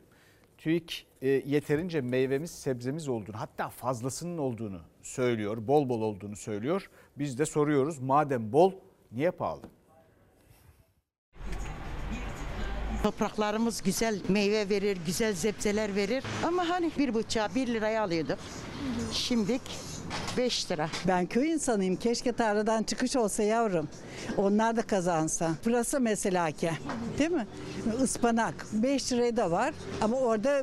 [0.59, 5.67] TÜİK e, yeterince meyvemiz, sebzemiz olduğunu hatta fazlasının olduğunu söylüyor.
[5.67, 6.91] Bol bol olduğunu söylüyor.
[7.19, 8.73] Biz de soruyoruz madem bol
[9.13, 9.63] niye pahalı?
[13.03, 16.25] Topraklarımız güzel meyve verir, güzel zepseler verir.
[16.45, 18.39] Ama hani bir bıçağı bir liraya alıyorduk.
[19.13, 19.63] Şimdilik
[20.37, 20.89] 5 lira.
[21.09, 21.97] Ben köy insanıyım.
[21.97, 23.89] Keşke tarladan çıkış olsa yavrum.
[24.37, 25.51] Onlar da kazansa.
[25.65, 26.71] Burası mesela ki.
[27.19, 27.47] Değil mi?
[28.05, 29.75] Ispanak 5 liraya da var.
[30.01, 30.63] Ama orada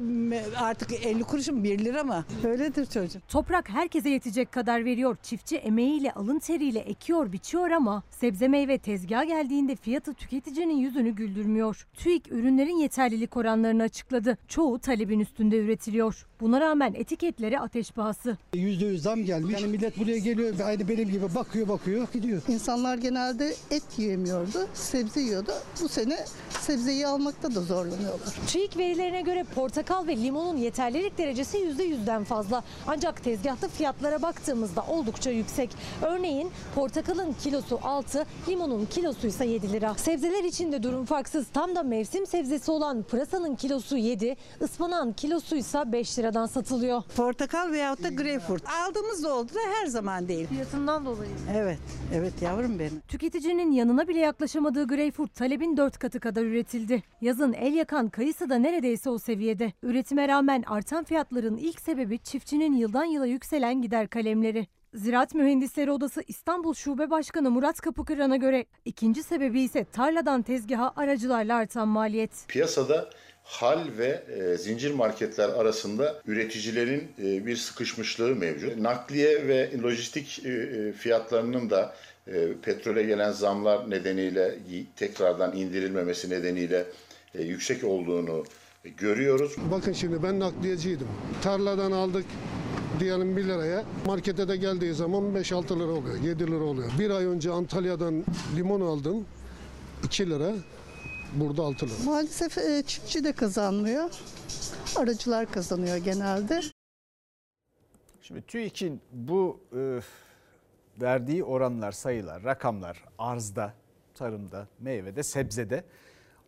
[0.58, 2.26] artık 50 kuruşun 1 lira mı?
[2.44, 3.20] Öyledir çocuğum.
[3.28, 5.18] Toprak herkese yetecek kadar veriyor.
[5.24, 11.88] Çiftçi emeğiyle, alın teriyle ekiyor, biçiyor ama sebze meyve tezgaha geldiğinde fiyatı tüketicinin yüzünü güldürmüyor.
[11.94, 14.38] TÜİK ürünlerin yeterlilik oranlarını açıkladı.
[14.48, 16.26] Çoğu talebin üstünde üretiliyor.
[16.42, 18.38] Buna rağmen etiketleri ateş pahası.
[18.54, 19.62] %100 zam gelmiş.
[19.62, 22.42] Yani millet buraya geliyor aynı benim gibi bakıyor bakıyor gidiyor.
[22.48, 25.52] İnsanlar genelde et yiyemiyordu, sebze yiyordu.
[25.84, 26.26] Bu sene
[26.62, 28.36] sebzeyi almakta da zorlanıyorlar.
[28.48, 32.64] TÜİK verilerine göre portakal ve limonun yeterlilik derecesi %100'den fazla.
[32.88, 35.70] Ancak tezgahta fiyatlara baktığımızda oldukça yüksek.
[36.02, 39.94] Örneğin portakalın kilosu 6, limonun kilosu ise 7 lira.
[39.94, 41.48] Sebzeler için de durum farksız.
[41.54, 47.04] Tam da mevsim sebzesi olan pırasanın kilosu 7, ıspanağın kilosu ise 5 liradan satılıyor.
[47.16, 48.64] Portakal veyahut da greyfurt.
[48.70, 50.48] Aldığımız oldu da her zaman değil.
[50.48, 51.32] Fiyatından dolayı.
[51.56, 51.80] Evet,
[52.14, 53.00] evet yavrum benim.
[53.08, 57.04] Tüketicinin yanına bile yaklaşamadığı greyfurt talebin 4 katı kadar üretildi.
[57.22, 59.74] Yazın el yakan kayısı da neredeyse o seviyede.
[59.84, 64.68] Üretime rağmen artan fiyatların ilk sebebi çiftçinin yıldan yıla yükselen gider kalemleri.
[64.94, 71.56] Ziraat Mühendisleri Odası İstanbul Şube Başkanı Murat Kapıkıran'a göre ikinci sebebi ise tarladan tezgaha aracılarla
[71.56, 72.32] artan maliyet.
[72.48, 73.10] Piyasada
[73.50, 78.78] hal ve e, zincir marketler arasında üreticilerin e, bir sıkışmışlığı mevcut.
[78.78, 81.96] Nakliye ve lojistik e, e, fiyatlarının da
[82.28, 84.56] e, petrole gelen zamlar nedeniyle
[84.96, 86.86] tekrardan indirilmemesi nedeniyle
[87.36, 88.46] e, yüksek olduğunu
[88.98, 89.56] görüyoruz.
[89.72, 91.08] Bakın şimdi ben nakliyeciydim.
[91.42, 92.26] Tarladan aldık
[93.00, 93.84] diyelim 1 liraya.
[94.06, 96.92] Markete de geldiği zaman 5-6 lira oluyor, 7 lira oluyor.
[97.00, 98.26] Bir ay önce Antalya'dan
[98.58, 99.26] limon aldım
[100.04, 100.52] 2 lira.
[101.34, 101.94] Burada 6 lira.
[102.06, 104.10] Maalesef e, çiftçi de kazanmıyor.
[104.96, 106.62] Aracılar kazanıyor genelde.
[108.22, 110.00] Şimdi TÜİK'in bu e,
[111.02, 113.74] verdiği oranlar, sayılar, rakamlar arzda,
[114.14, 115.84] tarımda, meyvede, sebzede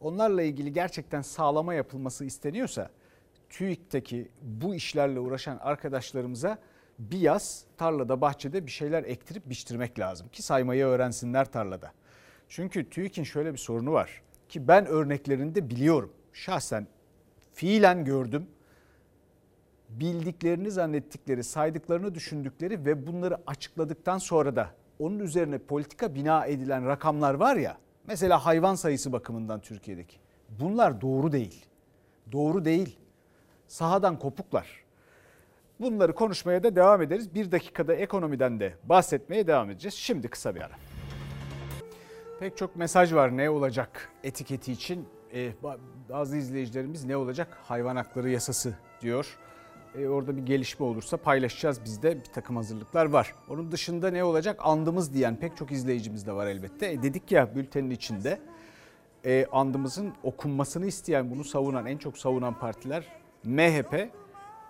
[0.01, 2.89] onlarla ilgili gerçekten sağlama yapılması isteniyorsa
[3.49, 6.57] TÜİK'teki bu işlerle uğraşan arkadaşlarımıza
[6.99, 11.91] bir yaz tarlada, bahçede bir şeyler ektirip biçtirmek lazım ki saymayı öğrensinler tarlada.
[12.49, 14.21] Çünkü TÜİK'in şöyle bir sorunu var
[14.51, 16.13] ki ben örneklerini de biliyorum.
[16.33, 16.87] Şahsen
[17.53, 18.47] fiilen gördüm.
[19.89, 27.33] Bildiklerini zannettikleri, saydıklarını düşündükleri ve bunları açıkladıktan sonra da onun üzerine politika bina edilen rakamlar
[27.33, 27.77] var ya.
[28.07, 30.17] Mesela hayvan sayısı bakımından Türkiye'deki.
[30.59, 31.65] Bunlar doğru değil.
[32.31, 32.99] Doğru değil.
[33.67, 34.67] Sahadan kopuklar.
[35.79, 37.35] Bunları konuşmaya da devam ederiz.
[37.35, 39.95] Bir dakikada ekonomiden de bahsetmeye devam edeceğiz.
[39.95, 40.90] Şimdi kısa bir ara.
[42.41, 45.07] Pek çok mesaj var ne olacak etiketi için.
[45.33, 45.51] Ee,
[46.09, 49.37] bazı izleyicilerimiz ne olacak hayvan hakları yasası diyor.
[49.95, 53.35] Ee, orada bir gelişme olursa paylaşacağız biz de bir takım hazırlıklar var.
[53.49, 56.91] Onun dışında ne olacak andımız diyen pek çok izleyicimiz de var elbette.
[56.91, 58.39] E, dedik ya bültenin içinde
[59.25, 63.07] e, andımızın okunmasını isteyen bunu savunan en çok savunan partiler
[63.43, 64.09] MHP,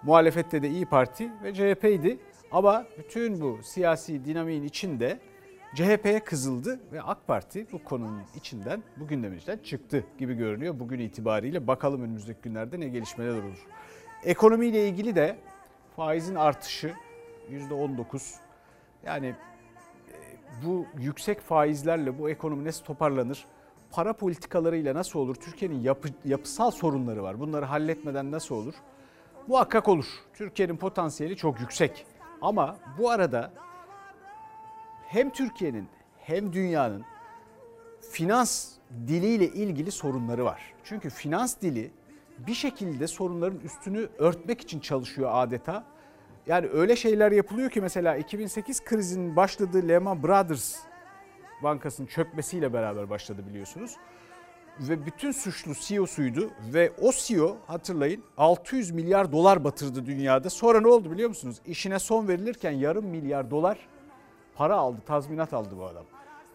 [0.04, 2.20] muhalefette de İyi Parti ve CHP'ydi.
[2.52, 5.20] Ama bütün bu siyasi dinamiğin içinde
[5.76, 10.80] CHP'ye kızıldı ve AK Parti bu konunun içinden, bu gündemin içinden çıktı gibi görünüyor.
[10.80, 13.68] Bugün itibariyle bakalım önümüzdeki günlerde ne gelişmeler olur.
[14.24, 15.38] Ekonomiyle ilgili de
[15.96, 16.94] faizin artışı
[17.52, 18.36] %19.
[19.06, 19.36] Yani e,
[20.66, 23.46] bu yüksek faizlerle bu ekonomi nasıl toparlanır?
[23.92, 25.36] Para politikalarıyla nasıl olur?
[25.36, 27.40] Türkiye'nin yapı, yapısal sorunları var.
[27.40, 28.74] Bunları halletmeden nasıl olur?
[29.48, 30.06] Muhakkak olur.
[30.34, 32.06] Türkiye'nin potansiyeli çok yüksek.
[32.42, 33.52] Ama bu arada
[35.12, 35.88] hem Türkiye'nin
[36.18, 37.06] hem dünyanın
[38.12, 38.70] finans
[39.08, 40.74] diliyle ilgili sorunları var.
[40.84, 41.92] Çünkü finans dili
[42.48, 45.84] bir şekilde sorunların üstünü örtmek için çalışıyor adeta.
[46.48, 50.76] Yani öyle şeyler yapılıyor ki mesela 2008 krizinin başladığı Lehman Brothers
[51.64, 53.96] bankasının çökmesiyle beraber başladı biliyorsunuz.
[54.80, 60.50] Ve bütün suçlu CEO'suydu ve o CEO hatırlayın 600 milyar dolar batırdı dünyada.
[60.50, 61.62] Sonra ne oldu biliyor musunuz?
[61.66, 63.78] İşine son verilirken yarım milyar dolar
[64.62, 66.06] para aldı, tazminat aldı bu adam.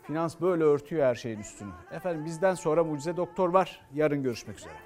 [0.02, 1.70] Finans böyle örtüyor her şeyin üstünü.
[1.92, 3.80] Efendim bizden sonra mucize doktor var.
[3.94, 4.85] Yarın görüşmek üzere.